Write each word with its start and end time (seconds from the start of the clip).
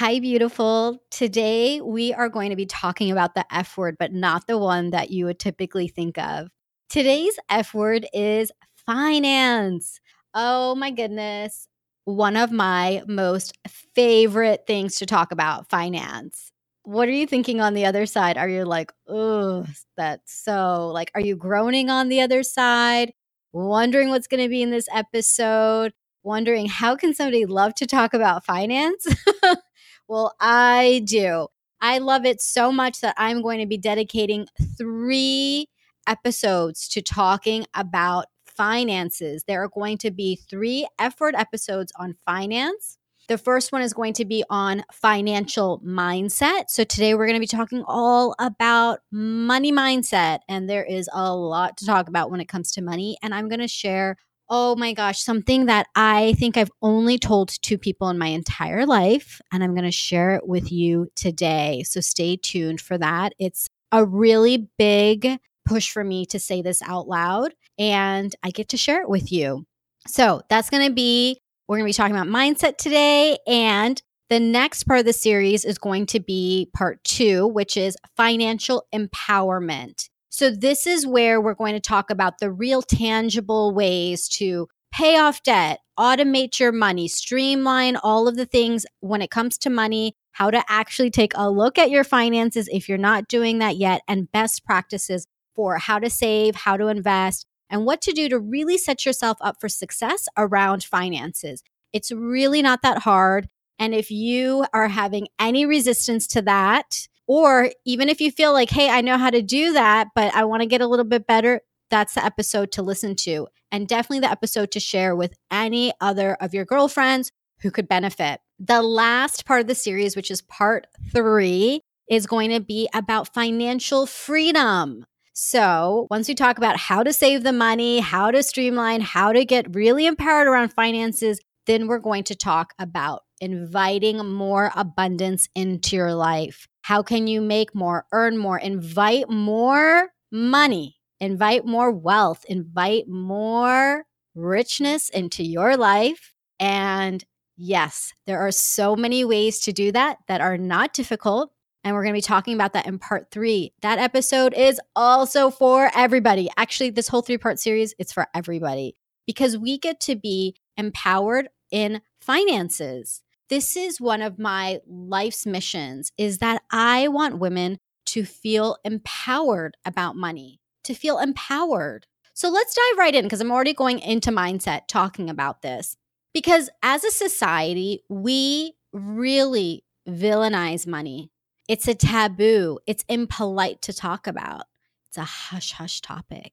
Hi, 0.00 0.18
beautiful. 0.18 1.02
Today 1.10 1.82
we 1.82 2.14
are 2.14 2.30
going 2.30 2.48
to 2.48 2.56
be 2.56 2.64
talking 2.64 3.10
about 3.10 3.34
the 3.34 3.44
F 3.54 3.76
word, 3.76 3.96
but 3.98 4.14
not 4.14 4.46
the 4.46 4.56
one 4.56 4.92
that 4.92 5.10
you 5.10 5.26
would 5.26 5.38
typically 5.38 5.88
think 5.88 6.16
of. 6.16 6.48
Today's 6.88 7.38
F 7.50 7.74
word 7.74 8.06
is 8.14 8.50
finance. 8.86 10.00
Oh 10.32 10.74
my 10.74 10.90
goodness. 10.90 11.68
One 12.06 12.38
of 12.38 12.50
my 12.50 13.02
most 13.06 13.58
favorite 13.94 14.62
things 14.66 14.94
to 14.94 15.04
talk 15.04 15.32
about 15.32 15.68
finance. 15.68 16.50
What 16.84 17.06
are 17.06 17.12
you 17.12 17.26
thinking 17.26 17.60
on 17.60 17.74
the 17.74 17.84
other 17.84 18.06
side? 18.06 18.38
Are 18.38 18.48
you 18.48 18.64
like, 18.64 18.92
oh, 19.06 19.66
that's 19.98 20.32
so 20.32 20.88
like, 20.94 21.10
are 21.14 21.20
you 21.20 21.36
groaning 21.36 21.90
on 21.90 22.08
the 22.08 22.22
other 22.22 22.42
side? 22.42 23.12
Wondering 23.52 24.08
what's 24.08 24.28
going 24.28 24.42
to 24.42 24.48
be 24.48 24.62
in 24.62 24.70
this 24.70 24.88
episode? 24.94 25.92
Wondering 26.22 26.68
how 26.68 26.96
can 26.96 27.12
somebody 27.12 27.44
love 27.44 27.74
to 27.74 27.86
talk 27.86 28.14
about 28.14 28.46
finance? 28.46 29.06
well, 30.10 30.34
I 30.40 31.02
do. 31.04 31.46
I 31.80 31.98
love 31.98 32.24
it 32.24 32.42
so 32.42 32.72
much 32.72 33.00
that 33.00 33.14
I'm 33.16 33.42
going 33.42 33.60
to 33.60 33.66
be 33.66 33.78
dedicating 33.78 34.48
three 34.76 35.68
episodes 36.04 36.88
to 36.88 37.00
talking 37.00 37.64
about 37.74 38.26
finances. 38.44 39.44
There 39.46 39.62
are 39.62 39.68
going 39.68 39.98
to 39.98 40.10
be 40.10 40.34
three 40.34 40.88
effort 40.98 41.36
episodes 41.36 41.92
on 41.96 42.16
finance. 42.26 42.98
The 43.28 43.38
first 43.38 43.70
one 43.70 43.82
is 43.82 43.94
going 43.94 44.14
to 44.14 44.24
be 44.24 44.42
on 44.50 44.82
financial 44.92 45.80
mindset. 45.86 46.70
So 46.70 46.82
today 46.82 47.14
we're 47.14 47.26
going 47.26 47.36
to 47.36 47.40
be 47.40 47.46
talking 47.46 47.84
all 47.86 48.34
about 48.40 48.98
money 49.12 49.70
mindset. 49.70 50.40
And 50.48 50.68
there 50.68 50.84
is 50.84 51.08
a 51.12 51.32
lot 51.32 51.76
to 51.76 51.86
talk 51.86 52.08
about 52.08 52.32
when 52.32 52.40
it 52.40 52.48
comes 52.48 52.72
to 52.72 52.82
money. 52.82 53.16
And 53.22 53.32
I'm 53.32 53.48
going 53.48 53.60
to 53.60 53.68
share, 53.68 54.16
oh 54.50 54.74
my 54.74 54.92
gosh, 54.92 55.22
something 55.22 55.66
that 55.66 55.86
I 55.94 56.34
think 56.36 56.56
I've 56.56 56.72
only 56.82 57.18
told 57.18 57.50
two 57.62 57.78
people 57.78 58.08
in 58.10 58.18
my 58.18 58.26
entire 58.26 58.84
life. 58.84 59.40
And 59.52 59.62
I'm 59.62 59.74
going 59.74 59.84
to 59.84 59.92
share 59.92 60.34
it 60.34 60.46
with 60.46 60.72
you 60.72 61.06
today. 61.14 61.84
So 61.86 62.00
stay 62.00 62.36
tuned 62.36 62.80
for 62.80 62.98
that. 62.98 63.32
It's 63.38 63.68
a 63.92 64.04
really 64.04 64.68
big 64.76 65.38
push 65.64 65.90
for 65.92 66.02
me 66.02 66.26
to 66.26 66.40
say 66.40 66.62
this 66.62 66.82
out 66.82 67.06
loud 67.06 67.54
and 67.78 68.34
I 68.42 68.50
get 68.50 68.70
to 68.70 68.76
share 68.76 69.02
it 69.02 69.08
with 69.08 69.30
you. 69.30 69.64
So 70.08 70.42
that's 70.48 70.68
going 70.68 70.86
to 70.88 70.92
be, 70.92 71.38
we're 71.68 71.76
going 71.76 71.86
to 71.86 71.90
be 71.90 71.92
talking 71.92 72.16
about 72.16 72.26
mindset 72.26 72.76
today. 72.76 73.38
And 73.46 74.00
the 74.30 74.40
next 74.40 74.84
part 74.84 75.00
of 75.00 75.06
the 75.06 75.12
series 75.12 75.64
is 75.64 75.78
going 75.78 76.06
to 76.06 76.20
be 76.20 76.70
part 76.74 77.02
two, 77.04 77.46
which 77.46 77.76
is 77.76 77.96
financial 78.16 78.84
empowerment. 78.92 80.08
So, 80.30 80.50
this 80.50 80.86
is 80.86 81.06
where 81.06 81.40
we're 81.40 81.54
going 81.54 81.74
to 81.74 81.80
talk 81.80 82.08
about 82.08 82.38
the 82.38 82.52
real 82.52 82.82
tangible 82.82 83.74
ways 83.74 84.28
to 84.28 84.68
pay 84.92 85.18
off 85.18 85.42
debt, 85.42 85.80
automate 85.98 86.60
your 86.60 86.70
money, 86.70 87.08
streamline 87.08 87.96
all 87.96 88.28
of 88.28 88.36
the 88.36 88.46
things 88.46 88.86
when 89.00 89.22
it 89.22 89.30
comes 89.30 89.58
to 89.58 89.70
money, 89.70 90.14
how 90.32 90.48
to 90.50 90.62
actually 90.68 91.10
take 91.10 91.32
a 91.34 91.50
look 91.50 91.78
at 91.78 91.90
your 91.90 92.04
finances 92.04 92.68
if 92.72 92.88
you're 92.88 92.96
not 92.96 93.26
doing 93.26 93.58
that 93.58 93.76
yet, 93.76 94.02
and 94.06 94.30
best 94.30 94.64
practices 94.64 95.26
for 95.56 95.78
how 95.78 95.98
to 95.98 96.08
save, 96.08 96.54
how 96.54 96.76
to 96.76 96.86
invest, 96.86 97.44
and 97.68 97.84
what 97.84 98.00
to 98.02 98.12
do 98.12 98.28
to 98.28 98.38
really 98.38 98.78
set 98.78 99.04
yourself 99.04 99.36
up 99.40 99.56
for 99.60 99.68
success 99.68 100.28
around 100.36 100.84
finances. 100.84 101.62
It's 101.92 102.12
really 102.12 102.62
not 102.62 102.82
that 102.82 102.98
hard. 102.98 103.48
And 103.80 103.94
if 103.94 104.12
you 104.12 104.64
are 104.72 104.88
having 104.88 105.26
any 105.40 105.66
resistance 105.66 106.28
to 106.28 106.42
that, 106.42 107.08
or 107.30 107.70
even 107.84 108.08
if 108.08 108.20
you 108.20 108.32
feel 108.32 108.52
like, 108.52 108.70
hey, 108.70 108.90
I 108.90 109.02
know 109.02 109.16
how 109.16 109.30
to 109.30 109.40
do 109.40 109.74
that, 109.74 110.08
but 110.16 110.34
I 110.34 110.42
want 110.42 110.62
to 110.62 110.66
get 110.66 110.80
a 110.80 110.86
little 110.88 111.04
bit 111.04 111.28
better, 111.28 111.60
that's 111.88 112.14
the 112.14 112.24
episode 112.24 112.72
to 112.72 112.82
listen 112.82 113.14
to. 113.20 113.46
And 113.70 113.86
definitely 113.86 114.18
the 114.18 114.32
episode 114.32 114.72
to 114.72 114.80
share 114.80 115.14
with 115.14 115.34
any 115.48 115.92
other 116.00 116.34
of 116.40 116.54
your 116.54 116.64
girlfriends 116.64 117.30
who 117.60 117.70
could 117.70 117.86
benefit. 117.86 118.40
The 118.58 118.82
last 118.82 119.46
part 119.46 119.60
of 119.60 119.68
the 119.68 119.76
series, 119.76 120.16
which 120.16 120.28
is 120.28 120.42
part 120.42 120.88
three, 121.12 121.82
is 122.10 122.26
going 122.26 122.50
to 122.50 122.58
be 122.58 122.88
about 122.92 123.32
financial 123.32 124.06
freedom. 124.06 125.06
So, 125.32 126.08
once 126.10 126.26
we 126.26 126.34
talk 126.34 126.58
about 126.58 126.78
how 126.78 127.04
to 127.04 127.12
save 127.12 127.44
the 127.44 127.52
money, 127.52 128.00
how 128.00 128.32
to 128.32 128.42
streamline, 128.42 129.02
how 129.02 129.32
to 129.32 129.44
get 129.44 129.72
really 129.72 130.04
empowered 130.06 130.48
around 130.48 130.72
finances, 130.72 131.38
then 131.66 131.86
we're 131.86 131.98
going 131.98 132.24
to 132.24 132.34
talk 132.34 132.72
about 132.78 133.22
inviting 133.40 134.18
more 134.26 134.70
abundance 134.74 135.48
into 135.54 135.96
your 135.96 136.14
life. 136.14 136.66
How 136.82 137.02
can 137.02 137.26
you 137.26 137.40
make 137.40 137.74
more, 137.74 138.06
earn 138.12 138.36
more, 138.36 138.58
invite 138.58 139.28
more 139.28 140.08
money, 140.30 140.96
invite 141.20 141.64
more 141.64 141.90
wealth, 141.90 142.44
invite 142.48 143.08
more 143.08 144.04
richness 144.34 145.08
into 145.08 145.42
your 145.44 145.76
life? 145.76 146.34
And 146.58 147.24
yes, 147.56 148.12
there 148.26 148.40
are 148.40 148.52
so 148.52 148.96
many 148.96 149.24
ways 149.24 149.60
to 149.60 149.72
do 149.72 149.92
that 149.92 150.18
that 150.28 150.40
are 150.40 150.58
not 150.58 150.92
difficult. 150.92 151.52
And 151.82 151.94
we're 151.94 152.02
going 152.02 152.12
to 152.12 152.18
be 152.18 152.22
talking 152.22 152.54
about 152.54 152.74
that 152.74 152.86
in 152.86 152.98
part 152.98 153.30
three. 153.30 153.72
That 153.80 153.98
episode 153.98 154.52
is 154.52 154.78
also 154.94 155.50
for 155.50 155.90
everybody. 155.94 156.50
Actually, 156.58 156.90
this 156.90 157.08
whole 157.08 157.22
three 157.22 157.38
part 157.38 157.58
series, 157.58 157.94
it's 157.98 158.12
for 158.12 158.26
everybody 158.34 158.96
because 159.26 159.56
we 159.56 159.78
get 159.78 160.00
to 160.00 160.16
be 160.16 160.56
empowered 160.80 161.48
in 161.70 162.00
finances. 162.20 163.22
This 163.48 163.76
is 163.76 164.00
one 164.00 164.22
of 164.22 164.38
my 164.38 164.80
life's 164.86 165.46
missions 165.46 166.10
is 166.18 166.38
that 166.38 166.62
I 166.70 167.08
want 167.08 167.38
women 167.38 167.78
to 168.06 168.24
feel 168.24 168.76
empowered 168.84 169.76
about 169.84 170.16
money, 170.16 170.60
to 170.84 170.94
feel 170.94 171.18
empowered. 171.18 172.06
So 172.34 172.48
let's 172.48 172.74
dive 172.74 172.98
right 172.98 173.14
in 173.14 173.24
because 173.24 173.40
I'm 173.40 173.52
already 173.52 173.74
going 173.74 173.98
into 174.00 174.30
mindset 174.30 174.82
talking 174.88 175.30
about 175.30 175.62
this. 175.62 175.96
Because 176.32 176.70
as 176.82 177.04
a 177.04 177.10
society, 177.10 178.02
we 178.08 178.74
really 178.92 179.84
villainize 180.08 180.86
money. 180.86 181.30
It's 181.68 181.88
a 181.88 181.94
taboo. 181.94 182.78
It's 182.86 183.04
impolite 183.08 183.82
to 183.82 183.92
talk 183.92 184.26
about. 184.26 184.62
It's 185.08 185.18
a 185.18 185.24
hush 185.24 185.72
hush 185.72 186.00
topic. 186.00 186.52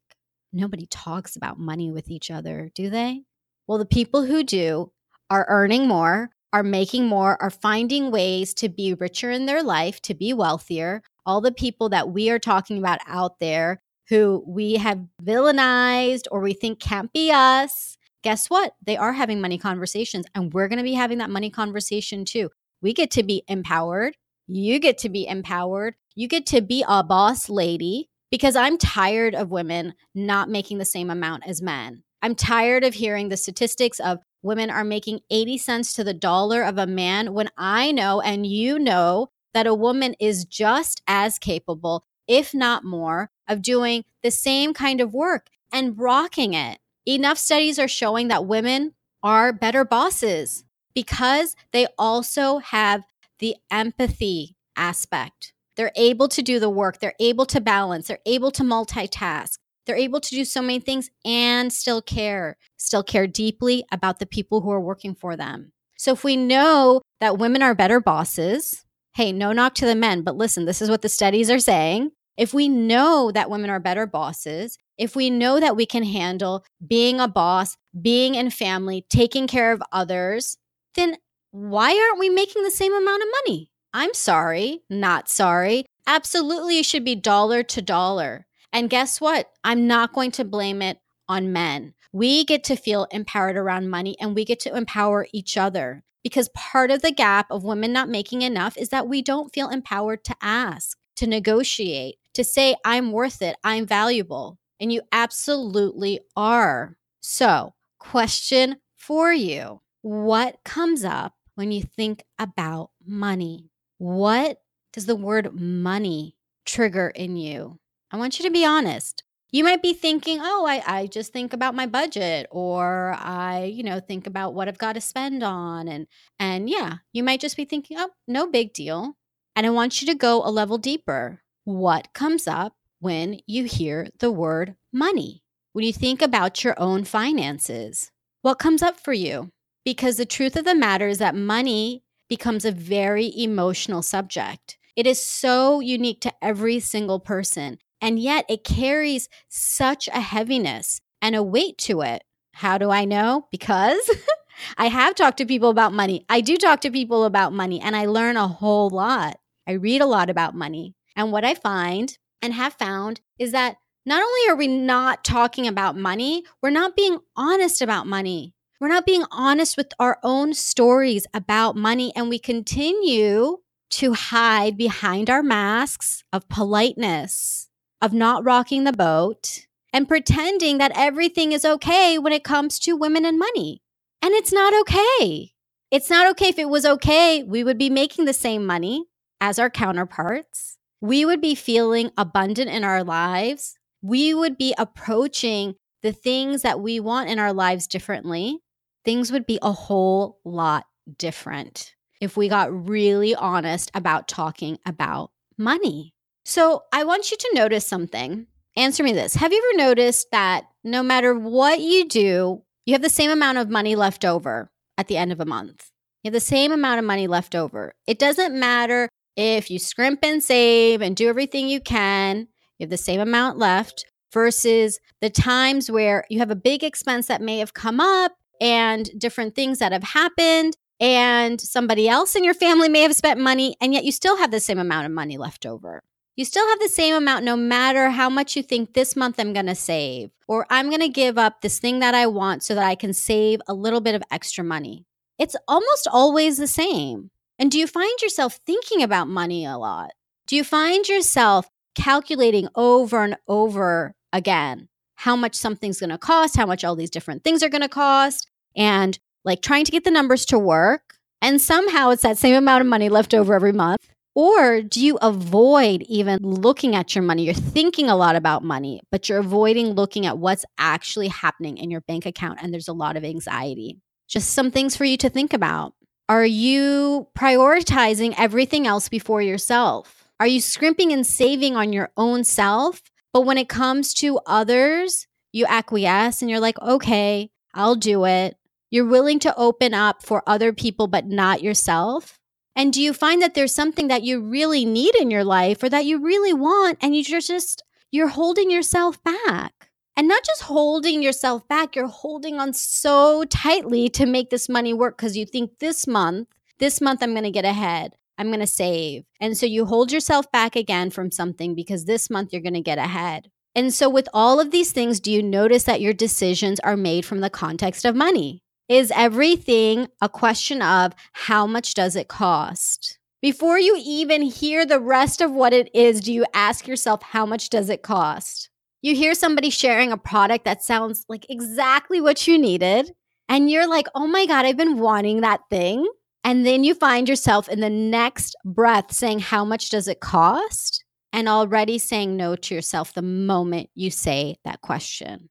Nobody 0.52 0.88
talks 0.88 1.36
about 1.36 1.60
money 1.60 1.92
with 1.92 2.10
each 2.10 2.32
other, 2.32 2.72
do 2.74 2.90
they? 2.90 3.24
Well, 3.68 3.78
the 3.78 3.86
people 3.86 4.26
who 4.26 4.44
do 4.44 4.92
are 5.30 5.46
earning 5.50 5.88
more, 5.88 6.30
are 6.54 6.64
making 6.64 7.08
more, 7.08 7.42
are 7.42 7.50
finding 7.50 8.12
ways 8.12 8.54
to 8.56 8.70
be 8.70 8.94
richer 8.94 9.30
in 9.30 9.46
their 9.46 9.62
life, 9.62 10.02
to 10.04 10.14
be 10.14 10.34
wealthier. 10.34 11.04
All 11.26 11.42
the 11.42 11.52
people 11.52 11.90
that 11.90 12.10
we 12.10 12.30
are 12.30 12.40
talking 12.40 12.78
about 12.78 13.00
out 13.06 13.40
there 13.40 13.82
who 14.10 14.44
we 14.48 14.76
have 14.76 15.06
villainized 15.22 16.24
or 16.32 16.40
we 16.40 16.54
think 16.54 16.80
can't 16.80 17.12
be 17.12 17.30
us, 17.32 17.98
guess 18.24 18.50
what? 18.50 18.74
They 18.86 18.96
are 18.96 19.14
having 19.14 19.42
money 19.42 19.58
conversations, 19.58 20.26
and 20.34 20.54
we're 20.54 20.70
going 20.70 20.78
to 20.78 20.84
be 20.84 20.94
having 20.94 21.18
that 21.18 21.30
money 21.30 21.50
conversation 21.50 22.24
too. 22.24 22.50
We 22.82 22.94
get 22.94 23.12
to 23.12 23.24
be 23.24 23.44
empowered. 23.48 24.16
You 24.48 24.80
get 24.80 24.98
to 25.00 25.10
be 25.10 25.28
empowered. 25.28 25.96
You 26.16 26.28
get 26.28 26.46
to 26.48 26.62
be 26.62 26.86
a 26.88 27.04
boss 27.04 27.50
lady 27.50 28.10
because 28.32 28.56
I'm 28.56 28.78
tired 28.78 29.36
of 29.36 29.52
women 29.52 29.94
not 30.16 30.50
making 30.50 30.78
the 30.78 30.86
same 30.86 31.10
amount 31.10 31.46
as 31.46 31.62
men. 31.62 32.04
I'm 32.28 32.36
tired 32.36 32.84
of 32.84 32.96
hearing 32.96 33.30
the 33.30 33.38
statistics 33.38 34.02
of 34.02 34.20
women 34.42 34.70
are 34.70 34.84
making 34.84 35.22
80 35.32 35.60
cents 35.60 35.94
to 35.94 36.04
the 36.04 36.14
dollar 36.14 36.62
of 36.62 36.78
a 36.78 36.86
man 36.86 37.34
when 37.34 37.48
I 37.56 37.94
know 37.94 38.20
and 38.20 38.46
you 38.46 38.78
know 38.80 39.30
that 39.54 39.66
a 39.66 39.74
woman 39.74 40.14
is 40.20 40.44
just 40.44 41.02
as 41.08 41.40
capable, 41.40 42.04
if 42.28 42.54
not 42.54 42.84
more, 42.84 43.30
of 43.48 43.62
doing 43.62 44.04
the 44.24 44.32
same 44.32 44.74
kind 44.74 45.00
of 45.00 45.14
work 45.14 45.48
and 45.72 45.98
rocking 45.98 46.54
it. 46.54 46.80
Enough 47.06 47.38
studies 47.38 47.80
are 47.80 47.88
showing 47.88 48.28
that 48.28 48.46
women 48.46 48.96
are 49.24 49.54
better 49.54 49.86
bosses 49.86 50.66
because 50.94 51.56
they 51.72 51.88
also 51.98 52.58
have 52.58 53.04
the 53.40 53.56
empathy 53.72 54.58
aspect. 54.76 55.54
They're 55.78 55.94
able 55.96 56.28
to 56.28 56.42
do 56.42 56.60
the 56.60 56.70
work, 56.70 57.00
they're 57.00 57.16
able 57.22 57.46
to 57.46 57.62
balance, 57.62 58.10
they're 58.10 58.20
able 58.26 58.52
to 58.52 58.64
multitask. 58.64 59.60
They're 59.88 59.96
able 59.96 60.20
to 60.20 60.36
do 60.36 60.46
so 60.46 60.62
many 60.62 60.80
things 60.80 61.10
and 61.26 61.72
still 61.72 62.02
care, 62.02 62.58
still 62.76 63.04
care 63.04 63.26
deeply 63.26 63.86
about 63.92 64.20
the 64.20 64.26
people 64.26 64.62
who 64.62 64.70
are 64.70 64.82
working 64.82 65.16
for 65.16 65.36
them. 65.36 65.72
So 65.98 66.12
if 66.12 66.24
we 66.24 66.36
know 66.36 67.02
that 67.22 67.40
women 67.40 67.64
are 67.64 67.74
better 67.74 68.00
bosses, 68.00 68.86
hey, 69.16 69.32
no 69.32 69.52
knock 69.52 69.74
to 69.76 69.86
the 69.86 69.96
men, 69.96 70.22
but 70.22 70.36
listen, 70.36 70.66
this 70.66 70.82
is 70.82 70.90
what 70.90 71.02
the 71.02 71.10
studies 71.10 71.50
are 71.50 71.60
saying. 71.60 72.12
If 72.38 72.54
we 72.54 72.70
know 72.70 73.32
that 73.32 73.50
women 73.50 73.72
are 73.72 73.80
better 73.80 74.06
bosses, 74.06 74.78
if 74.98 75.16
we 75.16 75.30
know 75.30 75.60
that 75.60 75.76
we 75.76 75.86
can 75.86 76.04
handle 76.04 76.64
being 76.86 77.20
a 77.20 77.28
boss, 77.28 77.78
being 78.00 78.36
in 78.36 78.52
family, 78.52 79.06
taking 79.10 79.48
care 79.48 79.72
of 79.72 79.82
others, 79.92 80.58
then 80.96 81.18
why 81.52 81.90
aren't 81.90 82.20
we 82.20 82.30
making 82.30 82.64
the 82.64 82.72
same 82.72 82.94
amount 82.94 83.24
of 83.24 83.30
money? 83.46 83.72
I'm 83.94 84.14
sorry, 84.14 84.82
not 84.90 85.30
sorry. 85.30 85.86
Absolutely, 86.06 86.80
it 86.80 86.86
should 86.86 87.04
be 87.04 87.16
dollar 87.16 87.64
to 87.64 87.82
dollar. 87.82 88.47
And 88.74 88.90
guess 88.90 89.22
what? 89.22 89.50
I'm 89.64 89.88
not 89.88 90.14
going 90.14 90.32
to 90.32 90.46
blame 90.46 90.82
it 90.82 91.00
on 91.30 91.54
men. 91.54 91.94
We 92.12 92.46
get 92.46 92.64
to 92.66 92.76
feel 92.76 93.08
empowered 93.12 93.58
around 93.58 93.90
money 93.90 94.16
and 94.20 94.36
we 94.36 94.46
get 94.46 94.60
to 94.62 94.76
empower 94.76 95.28
each 95.34 95.58
other 95.58 96.04
because 96.24 96.50
part 96.50 96.92
of 96.92 97.02
the 97.02 97.12
gap 97.12 97.48
of 97.50 97.64
women 97.64 97.94
not 97.94 98.10
making 98.10 98.42
enough 98.42 98.78
is 98.78 98.90
that 98.90 99.08
we 99.08 99.22
don't 99.22 99.54
feel 99.54 99.70
empowered 99.70 100.24
to 100.26 100.36
ask, 100.42 100.98
to 101.16 101.28
negotiate, 101.28 102.18
to 102.34 102.44
say, 102.44 102.76
I'm 102.84 103.12
worth 103.12 103.42
it, 103.42 103.56
I'm 103.64 103.86
valuable. 103.86 104.58
And 104.80 104.92
you 104.92 105.02
absolutely 105.12 106.20
are. 106.36 106.98
So, 107.20 107.74
question 107.98 108.78
for 108.96 109.34
you 109.34 109.82
What 110.02 110.58
comes 110.64 111.04
up 111.04 111.34
when 111.56 111.72
you 111.72 111.82
think 111.82 112.24
about 112.38 112.92
money? 113.06 113.72
What 113.98 114.62
does 114.94 115.06
the 115.06 115.16
word 115.16 115.54
money 115.54 116.36
trigger 116.66 117.10
in 117.10 117.38
you? 117.38 117.80
I 118.12 118.18
want 118.18 118.40
you 118.40 118.46
to 118.46 118.52
be 118.52 118.66
honest. 118.66 119.24
You 119.50 119.64
might 119.64 119.82
be 119.82 119.94
thinking, 119.94 120.40
oh, 120.42 120.66
I, 120.68 120.84
I 120.86 121.08
just 121.08 121.32
think 121.32 121.54
about 121.54 121.76
my 121.76 121.86
budget 121.86 122.48
or 122.52 123.16
I, 123.18 123.72
you 123.74 123.84
know, 123.84 124.00
think 124.00 124.28
about 124.28 124.54
what 124.54 124.68
I've 124.68 124.78
got 124.78 124.94
to 124.94 125.02
spend 125.02 125.42
on. 125.42 125.88
And 125.88 126.08
and 126.38 126.70
yeah, 126.70 126.98
you 127.14 127.24
might 127.24 127.40
just 127.40 127.56
be 127.56 127.66
thinking, 127.66 127.98
oh, 128.00 128.10
no 128.28 128.48
big 128.48 128.74
deal. 128.74 129.18
And 129.56 129.66
I 129.66 129.70
want 129.70 130.02
you 130.02 130.08
to 130.08 130.16
go 130.16 130.44
a 130.44 130.52
level 130.52 130.78
deeper. 130.78 131.42
What 131.64 132.14
comes 132.14 132.48
up 132.48 132.76
when 133.00 133.40
you 133.48 133.66
hear 133.66 134.10
the 134.20 134.32
word 134.32 134.76
money? 134.92 135.44
When 135.74 135.86
you 135.86 135.94
think 135.94 136.22
about 136.22 136.64
your 136.64 136.80
own 136.80 137.04
finances, 137.04 138.12
what 138.42 138.60
comes 138.60 138.82
up 138.82 139.00
for 139.00 139.14
you? 139.14 139.52
Because 139.86 140.18
the 140.18 140.26
truth 140.26 140.56
of 140.56 140.66
the 140.66 140.76
matter 140.76 141.08
is 141.08 141.20
that 141.20 141.36
money 141.36 142.04
becomes 142.28 142.66
a 142.66 142.72
very 142.72 143.32
emotional 143.38 144.02
subject. 144.02 144.78
It 144.96 145.08
is 145.08 145.22
so 145.22 145.80
unique 145.80 146.20
to 146.22 146.34
every 146.42 146.80
single 146.80 147.20
person. 147.20 147.78
And 148.02 148.20
yet 148.20 148.46
it 148.50 148.64
carries 148.64 149.30
such 149.50 150.08
a 150.08 150.22
heaviness 150.22 151.02
and 151.22 151.36
a 151.36 151.44
weight 151.44 151.78
to 151.80 152.02
it. 152.02 152.24
How 152.54 152.78
do 152.78 152.90
I 152.90 153.06
know? 153.06 153.48
Because 153.52 154.10
I 154.78 154.88
have 154.88 155.16
talked 155.16 155.38
to 155.38 155.46
people 155.46 155.70
about 155.70 155.94
money. 155.94 156.26
I 156.30 156.42
do 156.42 156.58
talk 156.58 156.82
to 156.82 156.92
people 156.92 157.26
about 157.26 157.54
money 157.54 157.80
and 157.80 157.96
I 157.96 158.06
learn 158.06 158.38
a 158.38 158.48
whole 158.48 158.90
lot. 158.90 159.40
I 159.68 159.74
read 159.74 160.02
a 160.02 160.06
lot 160.06 160.30
about 160.30 160.56
money. 160.56 160.96
And 161.16 161.32
what 161.32 161.44
I 161.44 161.54
find 161.54 162.18
and 162.42 162.54
have 162.54 162.74
found 162.74 163.22
is 163.40 163.52
that 163.52 163.78
not 164.06 164.22
only 164.22 164.50
are 164.50 164.56
we 164.56 164.68
not 164.68 165.24
talking 165.24 165.68
about 165.68 165.98
money, 165.98 166.44
we're 166.62 166.70
not 166.70 166.96
being 166.96 167.20
honest 167.36 167.82
about 167.82 168.08
money. 168.08 168.54
We're 168.80 168.88
not 168.88 169.06
being 169.06 169.26
honest 169.32 169.76
with 169.76 169.92
our 170.00 170.20
own 170.24 170.54
stories 170.54 171.26
about 171.34 171.76
money. 171.76 172.14
And 172.16 172.30
we 172.30 172.40
continue 172.40 173.58
to 173.90 174.14
hide 174.14 174.78
behind 174.78 175.30
our 175.30 175.44
masks 175.44 176.24
of 176.32 176.48
politeness 176.48 177.67
of 178.02 178.14
not 178.14 178.46
rocking 178.46 178.84
the 178.84 178.94
boat 178.94 179.66
and 179.94 180.08
pretending 180.08 180.78
that 180.78 180.92
everything 180.96 181.52
is 181.52 181.66
okay 181.66 182.18
when 182.18 182.34
it 182.34 182.44
comes 182.44 182.80
to 182.80 182.96
women 182.96 183.26
and 183.26 183.40
money. 183.40 183.82
And 184.22 184.34
it's 184.34 184.52
not 184.52 184.74
okay. 184.82 185.52
It's 185.90 186.10
not 186.10 186.30
okay. 186.32 186.50
If 186.50 186.60
it 186.60 186.70
was 186.70 186.86
okay, 186.86 187.44
we 187.44 187.64
would 187.64 187.78
be 187.78 187.90
making 187.90 188.26
the 188.26 188.34
same 188.34 188.66
money 188.66 189.06
as 189.40 189.58
our 189.60 189.70
counterparts. 189.70 190.78
We 191.02 191.26
would 191.26 191.42
be 191.42 191.56
feeling 191.56 192.12
abundant 192.18 192.70
in 192.70 192.84
our 192.84 193.04
lives. 193.04 193.78
We 194.02 194.34
would 194.34 194.58
be 194.58 194.74
approaching 194.78 195.76
the 196.04 196.12
things 196.12 196.62
that 196.62 196.80
we 196.80 197.00
want 197.00 197.30
in 197.30 197.40
our 197.40 197.54
lives 197.54 197.88
differently. 197.88 198.60
Things 199.06 199.32
would 199.32 199.46
be 199.46 199.60
a 199.62 199.72
whole 199.72 200.40
lot 200.44 200.86
different 201.18 201.96
if 202.20 202.36
we 202.36 202.50
got 202.50 202.90
really 202.90 203.36
honest 203.36 203.92
about 203.94 204.28
talking 204.28 204.80
about 204.86 205.32
money. 205.58 206.14
So 206.48 206.84
I 206.94 207.04
want 207.04 207.30
you 207.30 207.36
to 207.36 207.52
notice 207.56 207.86
something. 207.86 208.48
Answer 208.78 209.04
me 209.04 209.12
this 209.12 209.36
Have 209.36 209.52
you 209.52 209.62
ever 209.62 209.86
noticed 209.86 210.32
that 210.32 210.64
no 210.82 211.04
matter 211.04 211.38
what 211.38 211.82
you 211.82 212.08
do, 212.08 212.64
you 212.86 212.94
have 212.94 213.02
the 213.02 213.10
same 213.10 213.30
amount 213.30 213.58
of 213.58 213.70
money 213.70 213.98
left 213.98 214.24
over 214.24 214.72
at 214.98 215.10
the 215.10 215.18
end 215.18 215.34
of 215.34 215.42
a 215.42 215.46
month? 215.46 215.92
You 216.24 216.30
have 216.30 216.34
the 216.34 216.40
same 216.40 216.72
amount 216.72 217.00
of 217.00 217.06
money 217.06 217.28
left 217.28 217.54
over. 217.54 217.96
It 218.08 218.18
doesn't 218.18 218.58
matter 218.58 219.10
if 219.36 219.70
you 219.70 219.78
scrimp 219.78 220.20
and 220.24 220.42
save 220.42 221.02
and 221.02 221.18
do 221.18 221.28
everything 221.28 221.68
you 221.68 221.82
can, 221.82 222.48
you 222.80 222.86
have 222.86 222.92
the 222.92 222.96
same 222.98 223.20
amount 223.20 223.58
left 223.58 224.06
versus 224.32 225.02
the 225.20 225.30
times 225.30 225.92
where 225.92 226.24
you 226.30 226.40
have 226.40 226.50
a 226.50 226.56
big 226.56 226.82
expense 226.82 227.28
that 227.28 227.42
may 227.42 227.60
have 227.60 227.74
come 227.74 228.00
up 228.00 228.32
and 228.62 229.10
different 229.18 229.54
things 229.54 229.80
that 229.80 229.92
have 229.92 230.04
happened 230.04 230.78
and 231.02 231.60
somebody 231.60 232.08
else 232.08 232.38
in 232.38 232.46
your 232.46 232.54
family 232.54 232.88
may 232.88 233.02
have 233.02 233.16
spent 233.16 233.38
money 233.38 233.76
and 233.82 233.94
yet 233.94 234.06
you 234.06 234.14
still 234.14 234.38
have 234.38 234.52
the 234.52 234.62
same 234.62 234.80
amount 234.80 235.06
of 235.06 235.12
money 235.12 235.38
left 235.38 235.66
over 235.66 236.04
you 236.38 236.46
still 236.46 236.68
have 236.70 236.80
the 236.80 236.88
same 236.88 237.16
amount 237.16 237.44
no 237.44 237.58
matter 237.58 238.12
how 238.12 238.30
much 238.30 238.56
you 238.56 238.62
think 238.62 238.94
this 238.94 239.16
month 239.16 239.40
I'm 239.40 239.54
going 239.54 239.66
to 239.66 239.74
save, 239.74 240.30
or 240.48 240.68
I'm 240.70 240.90
going 240.90 241.02
to 241.02 241.10
give 241.10 241.36
up 241.36 241.62
this 241.62 241.80
thing 241.80 242.00
that 242.00 242.14
I 242.14 242.28
want 242.28 242.62
so 242.62 242.76
that 242.76 242.86
I 242.86 242.94
can 242.94 243.12
save 243.12 243.60
a 243.68 243.74
little 243.74 244.02
bit 244.02 244.14
of 244.14 244.22
extra 244.30 244.64
money. 244.64 245.08
It's 245.40 245.56
almost 245.68 246.08
always 246.10 246.58
the 246.58 246.68
same. 246.68 247.32
And 247.58 247.72
do 247.72 247.80
you 247.80 247.88
find 247.88 248.22
yourself 248.22 248.60
thinking 248.68 249.02
about 249.02 249.28
money 249.28 249.66
a 249.66 249.78
lot? 249.80 250.12
Do 250.46 250.56
you 250.56 250.64
find 250.64 251.08
yourself 251.10 251.68
calculating 251.96 252.68
over 252.76 253.24
and 253.24 253.36
over 253.48 254.14
again 254.32 254.90
how 255.16 255.36
much 255.36 255.56
something's 255.56 256.00
going 256.00 256.12
to 256.12 256.20
cost, 256.20 256.56
how 256.56 256.68
much 256.68 256.84
all 256.84 256.96
these 256.96 257.10
different 257.10 257.44
things 257.44 257.64
are 257.64 257.70
going 257.70 257.82
to 257.82 257.90
cost, 257.90 258.48
and 258.76 259.18
like 259.44 259.64
trying 259.64 259.86
to 259.86 259.92
get 259.92 260.04
the 260.04 260.12
numbers 260.12 260.46
to 260.46 260.60
work? 260.60 261.16
And 261.42 261.60
somehow 261.60 262.12
it's 262.12 262.22
that 262.22 262.38
same 262.38 262.56
amount 262.56 262.82
of 262.82 262.88
money 262.88 263.10
left 263.10 263.34
over 263.34 263.56
every 263.56 263.74
month. 263.74 264.08
Or 264.38 264.84
do 264.84 265.04
you 265.04 265.18
avoid 265.20 266.04
even 266.04 266.38
looking 266.44 266.96
at 266.96 267.16
your 267.16 267.24
money? 267.24 267.44
You're 267.44 267.56
thinking 267.56 268.08
a 268.08 268.16
lot 268.16 268.36
about 268.36 268.64
money, 268.64 269.02
but 269.10 269.28
you're 269.28 269.40
avoiding 269.40 269.94
looking 269.94 270.28
at 270.28 270.38
what's 270.38 270.64
actually 270.78 271.30
happening 271.30 271.80
in 271.80 271.90
your 271.90 272.02
bank 272.02 272.28
account. 272.28 272.60
And 272.62 272.72
there's 272.72 272.88
a 272.88 272.94
lot 272.94 273.18
of 273.18 273.26
anxiety. 273.26 273.98
Just 274.28 274.52
some 274.52 274.70
things 274.70 274.96
for 274.96 275.06
you 275.06 275.18
to 275.18 275.30
think 275.32 275.54
about. 275.54 275.96
Are 276.30 276.46
you 276.46 277.30
prioritizing 277.36 278.36
everything 278.38 278.86
else 278.86 279.10
before 279.10 279.42
yourself? 279.42 280.28
Are 280.40 280.46
you 280.46 280.62
scrimping 280.62 281.12
and 281.12 281.26
saving 281.26 281.76
on 281.76 281.92
your 281.92 282.12
own 282.16 282.44
self? 282.44 283.02
But 283.34 283.42
when 283.42 283.58
it 283.58 283.70
comes 283.70 284.14
to 284.16 284.40
others, 284.46 285.26
you 285.52 285.66
acquiesce 285.66 286.44
and 286.44 286.52
you're 286.52 286.60
like, 286.60 286.80
okay, 286.80 287.50
I'll 287.74 287.96
do 287.96 288.26
it. 288.26 288.56
You're 288.92 289.06
willing 289.06 289.40
to 289.40 289.56
open 289.58 289.96
up 289.96 290.22
for 290.22 290.44
other 290.46 290.74
people, 290.74 291.08
but 291.08 291.26
not 291.26 291.64
yourself. 291.64 292.40
And 292.78 292.94
do 292.94 293.02
you 293.02 293.12
find 293.12 293.42
that 293.42 293.56
there's 293.56 293.74
something 293.74 294.08
that 294.08 294.22
you 294.22 294.40
really 294.40 294.86
need 294.86 295.16
in 295.16 295.32
your 295.32 295.44
life 295.44 295.82
or 295.82 295.90
that 295.90 296.06
you 296.06 296.24
really 296.24 296.54
want 296.54 297.00
and 297.02 297.16
you're 297.16 297.42
just 297.42 297.84
you're 298.12 298.28
holding 298.28 298.70
yourself 298.70 299.22
back? 299.24 299.90
And 300.16 300.28
not 300.28 300.44
just 300.46 300.62
holding 300.62 301.24
yourself 301.24 301.68
back, 301.68 301.96
you're 301.96 302.08
holding 302.08 302.60
on 302.60 302.74
so 302.74 303.44
tightly 303.46 304.10
to 304.10 304.28
make 304.28 304.52
this 304.52 304.70
money 304.70 304.94
work 304.94 305.18
because 305.18 305.36
you 305.36 305.46
think 305.46 305.80
this 305.80 306.06
month, 306.06 306.50
this 306.78 307.02
month 307.02 307.24
I'm 307.24 307.32
going 307.32 307.44
to 307.44 307.52
get 307.52 307.66
ahead. 307.66 308.16
I'm 308.38 308.48
going 308.48 308.60
to 308.60 308.68
save. 308.68 309.24
And 309.42 309.58
so 309.58 309.66
you 309.66 309.86
hold 309.86 310.12
yourself 310.12 310.52
back 310.52 310.76
again 310.76 311.10
from 311.10 311.32
something 311.32 311.74
because 311.74 312.06
this 312.06 312.30
month 312.30 312.54
you're 312.54 312.62
going 312.62 312.74
to 312.76 312.82
get 312.82 313.00
ahead. 313.00 313.50
And 313.74 313.92
so, 313.92 314.08
with 314.10 314.30
all 314.34 314.60
of 314.60 314.72
these 314.72 314.92
things, 314.92 315.20
do 315.20 315.32
you 315.32 315.42
notice 315.44 315.84
that 315.84 316.02
your 316.02 316.14
decisions 316.14 316.80
are 316.82 316.98
made 316.98 317.26
from 317.26 317.42
the 317.42 317.50
context 317.50 318.06
of 318.06 318.16
money? 318.16 318.64
Is 318.90 319.12
everything 319.14 320.08
a 320.22 320.30
question 320.30 320.82
of 320.82 321.14
how 321.34 321.68
much 321.68 321.94
does 321.94 322.16
it 322.16 322.30
cost? 322.30 323.20
Before 323.42 323.78
you 323.78 324.02
even 324.02 324.42
hear 324.42 324.86
the 324.86 325.02
rest 325.02 325.42
of 325.42 325.52
what 325.52 325.74
it 325.74 325.94
is, 325.94 326.22
do 326.22 326.32
you 326.32 326.46
ask 326.54 326.88
yourself, 326.88 327.22
how 327.22 327.46
much 327.46 327.70
does 327.70 327.90
it 327.90 328.02
cost? 328.02 328.70
You 329.02 329.14
hear 329.14 329.34
somebody 329.34 329.70
sharing 329.70 330.14
a 330.14 330.18
product 330.18 330.64
that 330.64 330.84
sounds 330.84 331.26
like 331.28 331.46
exactly 331.50 332.22
what 332.22 332.48
you 332.48 332.58
needed, 332.58 333.12
and 333.50 333.70
you're 333.70 333.90
like, 333.90 334.08
oh 334.16 334.26
my 334.26 334.46
God, 334.46 334.66
I've 334.66 334.78
been 334.78 335.00
wanting 335.00 335.42
that 335.42 335.62
thing. 335.70 336.08
And 336.46 336.66
then 336.66 336.86
you 336.86 336.96
find 336.96 337.28
yourself 337.28 337.68
in 337.68 337.82
the 337.82 337.90
next 337.90 338.56
breath 338.64 339.12
saying, 339.12 339.40
how 339.40 339.66
much 339.66 339.90
does 339.90 340.08
it 340.08 340.22
cost? 340.22 341.04
And 341.34 341.50
already 341.50 341.98
saying 342.00 342.38
no 342.38 342.56
to 342.56 342.74
yourself 342.74 343.14
the 343.14 343.22
moment 343.22 343.90
you 343.96 344.12
say 344.12 344.56
that 344.64 344.80
question. 344.80 345.50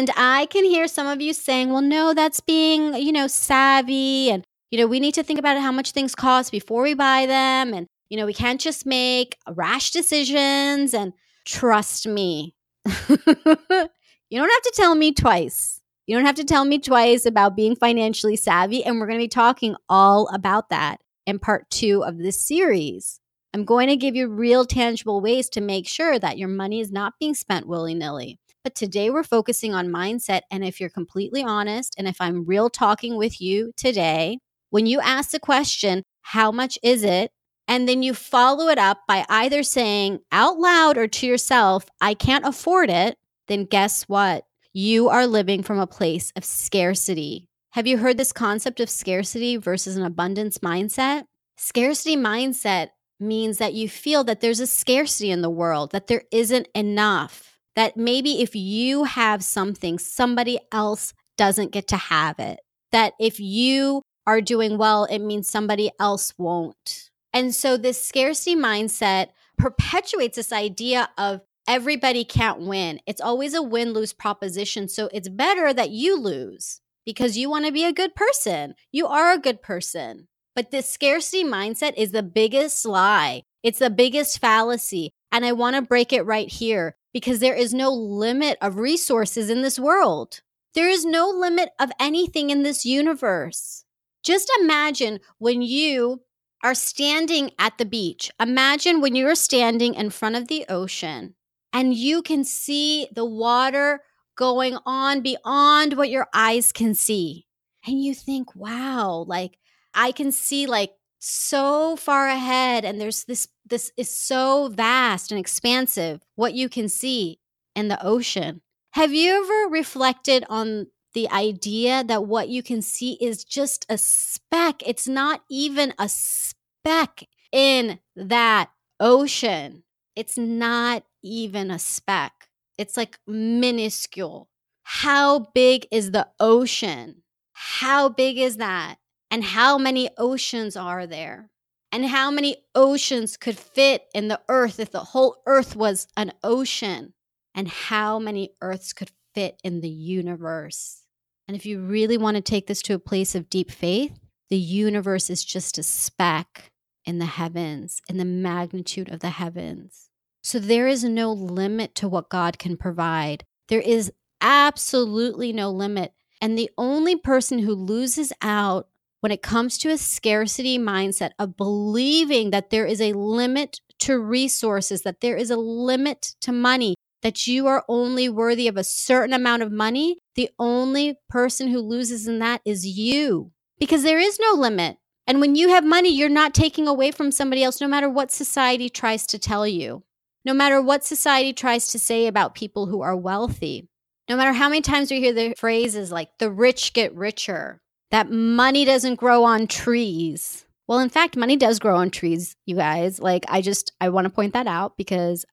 And 0.00 0.10
I 0.16 0.46
can 0.46 0.64
hear 0.64 0.88
some 0.88 1.06
of 1.06 1.20
you 1.20 1.34
saying, 1.34 1.68
well, 1.70 1.82
no, 1.82 2.14
that's 2.14 2.40
being, 2.40 2.94
you 2.94 3.12
know, 3.12 3.26
savvy. 3.26 4.30
And, 4.30 4.42
you 4.70 4.78
know, 4.78 4.86
we 4.86 4.98
need 4.98 5.12
to 5.12 5.22
think 5.22 5.38
about 5.38 5.60
how 5.60 5.70
much 5.70 5.90
things 5.90 6.14
cost 6.14 6.50
before 6.50 6.80
we 6.80 6.94
buy 6.94 7.26
them. 7.26 7.74
And, 7.74 7.86
you 8.08 8.16
know, 8.16 8.24
we 8.24 8.32
can't 8.32 8.58
just 8.58 8.86
make 8.86 9.36
rash 9.46 9.90
decisions. 9.90 10.94
And 10.94 11.12
trust 11.44 12.06
me, 12.06 12.54
you 12.86 13.18
don't 13.18 14.48
have 14.48 14.62
to 14.62 14.72
tell 14.74 14.94
me 14.94 15.12
twice. 15.12 15.82
You 16.06 16.16
don't 16.16 16.24
have 16.24 16.36
to 16.36 16.44
tell 16.44 16.64
me 16.64 16.78
twice 16.78 17.26
about 17.26 17.54
being 17.54 17.76
financially 17.76 18.36
savvy. 18.36 18.82
And 18.82 18.98
we're 18.98 19.06
going 19.06 19.18
to 19.18 19.24
be 19.24 19.28
talking 19.28 19.76
all 19.90 20.28
about 20.28 20.70
that 20.70 21.02
in 21.26 21.38
part 21.38 21.68
two 21.68 22.04
of 22.04 22.16
this 22.16 22.40
series. 22.40 23.20
I'm 23.52 23.66
going 23.66 23.88
to 23.88 23.96
give 23.96 24.16
you 24.16 24.28
real 24.28 24.64
tangible 24.64 25.20
ways 25.20 25.50
to 25.50 25.60
make 25.60 25.86
sure 25.86 26.18
that 26.18 26.38
your 26.38 26.48
money 26.48 26.80
is 26.80 26.90
not 26.90 27.18
being 27.20 27.34
spent 27.34 27.68
willy 27.68 27.92
nilly. 27.92 28.38
But 28.62 28.74
today 28.74 29.08
we're 29.08 29.22
focusing 29.22 29.74
on 29.74 29.88
mindset. 29.88 30.42
And 30.50 30.62
if 30.64 30.80
you're 30.80 30.90
completely 30.90 31.42
honest, 31.42 31.94
and 31.96 32.06
if 32.06 32.20
I'm 32.20 32.44
real 32.44 32.68
talking 32.68 33.16
with 33.16 33.40
you 33.40 33.72
today, 33.76 34.38
when 34.68 34.86
you 34.86 35.00
ask 35.00 35.30
the 35.30 35.40
question, 35.40 36.02
how 36.22 36.52
much 36.52 36.78
is 36.82 37.02
it? 37.02 37.30
And 37.66 37.88
then 37.88 38.02
you 38.02 38.12
follow 38.14 38.68
it 38.68 38.78
up 38.78 39.00
by 39.08 39.24
either 39.28 39.62
saying 39.62 40.20
out 40.30 40.58
loud 40.58 40.98
or 40.98 41.08
to 41.08 41.26
yourself, 41.26 41.86
I 42.00 42.14
can't 42.14 42.44
afford 42.44 42.90
it, 42.90 43.16
then 43.48 43.64
guess 43.64 44.02
what? 44.04 44.44
You 44.72 45.08
are 45.08 45.26
living 45.26 45.62
from 45.62 45.78
a 45.78 45.86
place 45.86 46.32
of 46.36 46.44
scarcity. 46.44 47.48
Have 47.70 47.86
you 47.86 47.98
heard 47.98 48.18
this 48.18 48.32
concept 48.32 48.80
of 48.80 48.90
scarcity 48.90 49.56
versus 49.56 49.96
an 49.96 50.04
abundance 50.04 50.58
mindset? 50.58 51.24
Scarcity 51.56 52.16
mindset 52.16 52.88
means 53.18 53.58
that 53.58 53.74
you 53.74 53.88
feel 53.88 54.24
that 54.24 54.40
there's 54.40 54.60
a 54.60 54.66
scarcity 54.66 55.30
in 55.30 55.40
the 55.40 55.50
world, 55.50 55.92
that 55.92 56.08
there 56.08 56.24
isn't 56.32 56.68
enough 56.74 57.49
that 57.76 57.96
maybe 57.96 58.42
if 58.42 58.54
you 58.54 59.04
have 59.04 59.42
something, 59.44 59.98
somebody 59.98 60.58
else 60.72 61.14
doesn't 61.36 61.72
get 61.72 61.88
to 61.88 61.96
have 61.96 62.38
it. 62.38 62.60
That 62.92 63.14
if 63.20 63.38
you 63.40 64.02
are 64.26 64.40
doing 64.40 64.78
well, 64.78 65.04
it 65.04 65.20
means 65.20 65.48
somebody 65.48 65.90
else 65.98 66.34
won't. 66.36 67.10
And 67.32 67.54
so 67.54 67.76
this 67.76 68.04
scarcity 68.04 68.56
mindset 68.56 69.28
perpetuates 69.56 70.36
this 70.36 70.52
idea 70.52 71.08
of 71.16 71.40
everybody 71.68 72.24
can't 72.24 72.60
win. 72.60 73.00
It's 73.06 73.20
always 73.20 73.54
a 73.54 73.62
win 73.62 73.92
lose 73.92 74.12
proposition. 74.12 74.88
So 74.88 75.08
it's 75.12 75.28
better 75.28 75.72
that 75.72 75.90
you 75.90 76.18
lose 76.18 76.80
because 77.06 77.38
you 77.38 77.48
want 77.48 77.66
to 77.66 77.72
be 77.72 77.84
a 77.84 77.92
good 77.92 78.14
person. 78.14 78.74
You 78.90 79.06
are 79.06 79.32
a 79.32 79.38
good 79.38 79.62
person. 79.62 80.28
But 80.56 80.72
this 80.72 80.88
scarcity 80.88 81.44
mindset 81.44 81.94
is 81.96 82.10
the 82.10 82.24
biggest 82.24 82.84
lie. 82.84 83.44
It's 83.62 83.78
the 83.78 83.90
biggest 83.90 84.40
fallacy. 84.40 85.12
And 85.30 85.44
I 85.44 85.52
want 85.52 85.76
to 85.76 85.82
break 85.82 86.12
it 86.12 86.22
right 86.22 86.48
here 86.48 86.96
because 87.12 87.40
there 87.40 87.54
is 87.54 87.74
no 87.74 87.90
limit 87.92 88.58
of 88.60 88.76
resources 88.76 89.50
in 89.50 89.62
this 89.62 89.78
world. 89.78 90.40
There 90.74 90.88
is 90.88 91.04
no 91.04 91.28
limit 91.28 91.70
of 91.78 91.90
anything 91.98 92.50
in 92.50 92.62
this 92.62 92.84
universe. 92.84 93.84
Just 94.22 94.50
imagine 94.60 95.20
when 95.38 95.62
you 95.62 96.22
are 96.62 96.74
standing 96.74 97.50
at 97.58 97.78
the 97.78 97.84
beach. 97.84 98.30
Imagine 98.38 99.00
when 99.00 99.14
you're 99.14 99.34
standing 99.34 99.94
in 99.94 100.10
front 100.10 100.36
of 100.36 100.48
the 100.48 100.64
ocean 100.68 101.34
and 101.72 101.94
you 101.94 102.22
can 102.22 102.44
see 102.44 103.08
the 103.14 103.24
water 103.24 104.00
going 104.36 104.78
on 104.84 105.20
beyond 105.20 105.94
what 105.94 106.10
your 106.10 106.28
eyes 106.34 106.72
can 106.72 106.94
see. 106.94 107.46
And 107.86 108.02
you 108.02 108.14
think, 108.14 108.54
wow, 108.54 109.24
like 109.26 109.58
I 109.94 110.12
can 110.12 110.32
see 110.32 110.66
like 110.66 110.92
so 111.20 111.96
far 111.96 112.28
ahead 112.28 112.84
and 112.84 113.00
there's 113.00 113.24
this 113.24 113.46
this 113.64 113.92
is 113.96 114.14
so 114.14 114.68
vast 114.68 115.30
and 115.30 115.38
expansive 115.38 116.22
what 116.34 116.54
you 116.54 116.68
can 116.68 116.88
see 116.88 117.38
in 117.76 117.88
the 117.88 118.04
ocean. 118.04 118.62
Have 118.92 119.12
you 119.14 119.44
ever 119.44 119.70
reflected 119.70 120.44
on 120.48 120.88
the 121.12 121.30
idea 121.30 122.02
that 122.04 122.24
what 122.24 122.48
you 122.48 122.62
can 122.62 122.82
see 122.82 123.12
is 123.20 123.44
just 123.44 123.86
a 123.88 123.98
speck? 123.98 124.82
It's 124.84 125.06
not 125.06 125.42
even 125.50 125.92
a 125.98 126.08
speck 126.08 127.28
in 127.52 128.00
that 128.16 128.70
ocean. 128.98 129.84
It's 130.16 130.38
not 130.38 131.04
even 131.22 131.70
a 131.70 131.78
speck. 131.78 132.48
It's 132.78 132.96
like 132.96 133.18
minuscule. 133.26 134.48
How 134.82 135.50
big 135.54 135.86
is 135.90 136.10
the 136.10 136.28
ocean? 136.40 137.22
How 137.52 138.08
big 138.08 138.38
is 138.38 138.56
that? 138.56 138.96
And 139.30 139.44
how 139.44 139.78
many 139.78 140.10
oceans 140.18 140.76
are 140.76 141.06
there? 141.06 141.50
And 141.92 142.06
how 142.06 142.30
many 142.30 142.56
oceans 142.74 143.36
could 143.36 143.58
fit 143.58 144.04
in 144.14 144.28
the 144.28 144.40
earth 144.48 144.78
if 144.78 144.90
the 144.90 145.00
whole 145.00 145.42
earth 145.46 145.74
was 145.76 146.06
an 146.16 146.32
ocean? 146.42 147.14
And 147.54 147.68
how 147.68 148.18
many 148.18 148.50
earths 148.60 148.92
could 148.92 149.10
fit 149.34 149.60
in 149.64 149.80
the 149.80 149.88
universe? 149.88 151.02
And 151.48 151.56
if 151.56 151.66
you 151.66 151.80
really 151.80 152.16
want 152.16 152.36
to 152.36 152.40
take 152.40 152.68
this 152.68 152.82
to 152.82 152.94
a 152.94 152.98
place 153.00 153.34
of 153.34 153.50
deep 153.50 153.70
faith, 153.70 154.18
the 154.50 154.56
universe 154.56 155.30
is 155.30 155.44
just 155.44 155.78
a 155.78 155.82
speck 155.82 156.70
in 157.04 157.18
the 157.18 157.26
heavens, 157.26 158.00
in 158.08 158.18
the 158.18 158.24
magnitude 158.24 159.08
of 159.08 159.20
the 159.20 159.30
heavens. 159.30 160.10
So 160.42 160.58
there 160.58 160.86
is 160.86 161.04
no 161.04 161.32
limit 161.32 161.94
to 161.96 162.08
what 162.08 162.30
God 162.30 162.58
can 162.58 162.76
provide. 162.76 163.44
There 163.68 163.80
is 163.80 164.12
absolutely 164.40 165.52
no 165.52 165.70
limit. 165.70 166.12
And 166.40 166.56
the 166.56 166.70
only 166.78 167.16
person 167.16 167.58
who 167.60 167.74
loses 167.74 168.32
out 168.42 168.88
when 169.20 169.32
it 169.32 169.42
comes 169.42 169.78
to 169.78 169.90
a 169.90 169.98
scarcity 169.98 170.78
mindset 170.78 171.30
of 171.38 171.56
believing 171.56 172.50
that 172.50 172.70
there 172.70 172.86
is 172.86 173.00
a 173.00 173.12
limit 173.12 173.80
to 174.00 174.18
resources, 174.18 175.02
that 175.02 175.20
there 175.20 175.36
is 175.36 175.50
a 175.50 175.56
limit 175.56 176.34
to 176.40 176.52
money, 176.52 176.94
that 177.22 177.46
you 177.46 177.66
are 177.66 177.84
only 177.88 178.28
worthy 178.28 178.66
of 178.66 178.76
a 178.76 178.84
certain 178.84 179.34
amount 179.34 179.62
of 179.62 179.70
money, 179.70 180.18
the 180.36 180.48
only 180.58 181.16
person 181.28 181.68
who 181.68 181.80
loses 181.80 182.26
in 182.26 182.38
that 182.38 182.62
is 182.64 182.86
you 182.86 183.52
because 183.78 184.02
there 184.02 184.18
is 184.18 184.38
no 184.40 184.52
limit. 184.52 184.98
And 185.26 185.40
when 185.40 185.54
you 185.54 185.68
have 185.68 185.84
money, 185.84 186.10
you're 186.10 186.28
not 186.28 186.54
taking 186.54 186.88
away 186.88 187.10
from 187.10 187.30
somebody 187.30 187.62
else, 187.62 187.80
no 187.80 187.88
matter 187.88 188.08
what 188.08 188.30
society 188.30 188.88
tries 188.88 189.26
to 189.28 189.38
tell 189.38 189.66
you, 189.66 190.02
no 190.44 190.54
matter 190.54 190.80
what 190.80 191.04
society 191.04 191.52
tries 191.52 191.88
to 191.88 191.98
say 191.98 192.26
about 192.26 192.54
people 192.54 192.86
who 192.86 193.00
are 193.00 193.16
wealthy. 193.16 193.88
No 194.28 194.36
matter 194.36 194.52
how 194.52 194.68
many 194.68 194.80
times 194.80 195.10
we 195.10 195.18
hear 195.18 195.32
the 195.32 195.54
phrases 195.58 196.12
like 196.12 196.30
the 196.38 196.50
rich 196.50 196.92
get 196.92 197.14
richer, 197.14 197.80
that 198.10 198.30
money 198.30 198.84
doesn't 198.84 199.16
grow 199.16 199.44
on 199.44 199.66
trees. 199.66 200.64
Well, 200.86 200.98
in 200.98 201.08
fact, 201.08 201.36
money 201.36 201.56
does 201.56 201.78
grow 201.78 201.96
on 201.96 202.10
trees, 202.10 202.56
you 202.66 202.74
guys. 202.74 203.20
Like, 203.20 203.44
I 203.48 203.60
just, 203.60 203.92
I 204.00 204.08
want 204.08 204.24
to 204.24 204.30
point 204.30 204.54
that 204.54 204.66
out 204.66 204.96
because 204.96 205.44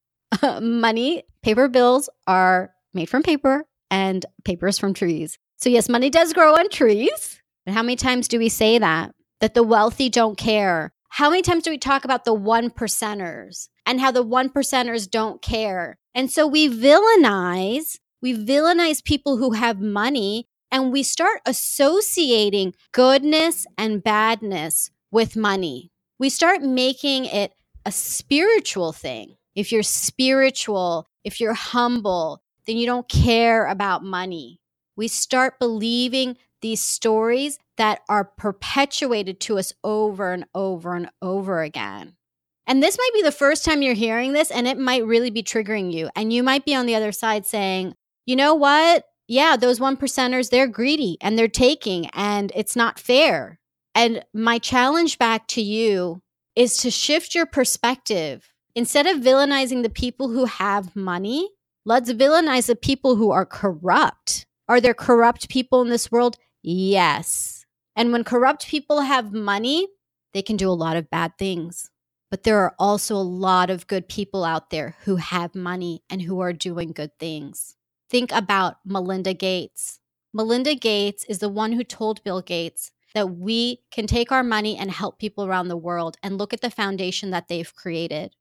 money, 0.62 1.24
paper 1.44 1.68
bills 1.68 2.10
are 2.26 2.72
made 2.94 3.10
from 3.10 3.24
paper 3.24 3.66
and 3.92 4.26
paper 4.44 4.68
is 4.68 4.80
from 4.80 4.94
trees. 4.94 5.38
So, 5.58 5.70
yes, 5.70 5.90
money 5.90 6.10
does 6.10 6.34
grow 6.34 6.56
on 6.56 6.70
trees. 6.70 7.40
But 7.66 7.74
how 7.74 7.84
many 7.84 7.96
times 7.96 8.28
do 8.28 8.40
we 8.40 8.50
say 8.50 8.80
that? 8.80 9.14
That 9.40 9.54
the 9.54 9.64
wealthy 9.64 10.10
don't 10.10 10.38
care. 10.38 10.92
How 11.10 11.30
many 11.30 11.42
times 11.42 11.64
do 11.64 11.70
we 11.70 11.78
talk 11.78 12.06
about 12.06 12.26
the 12.26 12.34
one 12.34 12.70
percenters 12.70 13.70
and 13.86 14.00
how 14.00 14.12
the 14.12 14.24
one 14.24 14.50
percenters 14.50 15.10
don't 15.10 15.42
care? 15.42 15.98
And 16.16 16.32
so 16.32 16.48
we 16.48 16.68
villainize, 16.70 18.00
we 18.22 18.34
villainize 18.34 19.04
people 19.04 19.38
who 19.38 19.52
have 19.52 19.80
money 19.80 20.47
and 20.72 20.92
we 20.92 21.04
start 21.04 21.42
associating 21.46 22.74
goodness 22.92 23.66
and 23.78 24.04
badness 24.04 24.92
with 25.12 25.36
money. 25.36 25.92
We 26.20 26.30
start 26.30 26.62
making 26.62 27.26
it 27.26 27.54
a 27.86 27.92
spiritual 27.92 28.92
thing. 28.92 29.38
If 29.56 29.72
you're 29.72 29.84
spiritual, 29.84 31.08
if 31.24 31.40
you're 31.40 31.54
humble, 31.54 32.42
then 32.66 32.78
you 32.78 32.86
don't 32.86 33.08
care 33.08 33.66
about 33.66 34.04
money. 34.04 34.60
We 34.96 35.08
start 35.08 35.60
believing 35.60 36.38
these 36.62 36.82
stories 36.82 37.60
that 37.78 38.02
are 38.10 38.26
perpetuated 38.26 39.40
to 39.42 39.60
us 39.60 39.74
over 39.84 40.34
and 40.34 40.46
over 40.54 40.96
and 40.96 41.10
over 41.22 41.62
again. 41.62 42.16
And 42.66 42.84
this 42.84 42.98
might 42.98 43.12
be 43.14 43.22
the 43.22 43.32
first 43.32 43.64
time 43.64 43.82
you're 43.82 43.94
hearing 43.94 44.34
this, 44.34 44.52
and 44.52 44.68
it 44.68 44.78
might 44.78 45.06
really 45.06 45.30
be 45.30 45.44
triggering 45.44 45.94
you. 45.94 46.10
And 46.16 46.34
you 46.34 46.44
might 46.44 46.66
be 46.66 46.76
on 46.76 46.86
the 46.86 46.96
other 46.96 47.14
side 47.14 47.46
saying, 47.46 47.96
you 48.26 48.36
know 48.36 48.56
what? 48.56 49.06
Yeah, 49.28 49.58
those 49.58 49.80
one 49.80 49.98
percenters, 49.98 50.50
they're 50.50 50.68
greedy 50.68 51.18
and 51.22 51.38
they're 51.38 51.48
taking, 51.48 52.08
and 52.08 52.52
it's 52.56 52.76
not 52.76 53.00
fair. 53.00 53.60
And 53.94 54.24
my 54.34 54.60
challenge 54.60 55.18
back 55.18 55.48
to 55.50 55.62
you 55.62 56.22
is 56.56 56.78
to 56.78 56.92
shift 56.92 57.36
your 57.36 57.46
perspective. 57.46 58.54
Instead 58.76 59.08
of 59.08 59.18
villainizing 59.18 59.84
the 59.84 59.90
people 59.90 60.30
who 60.30 60.46
have 60.46 60.96
money, 60.96 61.50
let's 61.86 62.12
villainize 62.12 62.68
the 62.68 62.76
people 62.76 63.16
who 63.16 63.32
are 63.32 63.46
corrupt. 63.46 64.46
Are 64.70 64.80
there 64.82 64.94
corrupt 64.94 65.50
people 65.50 65.82
in 65.82 65.90
this 65.90 66.12
world? 66.12 66.38
Yes. 66.62 67.66
And 67.96 68.12
when 68.12 68.24
corrupt 68.24 68.68
people 68.68 69.02
have 69.02 69.34
money, 69.34 69.88
they 70.34 70.42
can 70.42 70.58
do 70.58 70.70
a 70.70 70.72
lot 70.72 70.98
of 70.98 71.10
bad 71.10 71.38
things. 71.40 71.90
But 72.30 72.44
there 72.44 72.60
are 72.60 72.76
also 72.78 73.16
a 73.16 73.18
lot 73.18 73.70
of 73.70 73.88
good 73.88 74.10
people 74.10 74.44
out 74.44 74.70
there 74.70 74.96
who 75.06 75.16
have 75.16 75.56
money 75.56 76.04
and 76.10 76.22
who 76.22 76.42
are 76.42 76.54
doing 76.54 76.92
good 76.92 77.18
things. 77.20 77.77
Think 78.10 78.32
about 78.32 78.78
Melinda 78.86 79.34
Gates. 79.34 80.00
Melinda 80.34 80.76
Gates 80.76 81.26
is 81.26 81.40
the 81.40 81.50
one 81.50 81.74
who 81.74 81.84
told 81.84 82.24
Bill 82.24 82.42
Gates 82.42 82.92
that 83.14 83.32
we 83.32 83.82
can 83.92 84.08
take 84.08 84.32
our 84.32 84.44
money 84.44 84.78
and 84.78 84.92
help 84.92 85.20
people 85.20 85.46
around 85.46 85.68
the 85.68 85.78
world 85.78 86.18
and 86.22 86.38
look 86.38 86.54
at 86.54 86.62
the 86.62 86.70
foundation 86.70 87.32
that 87.32 87.48
they've 87.48 87.76
created. 87.76 88.36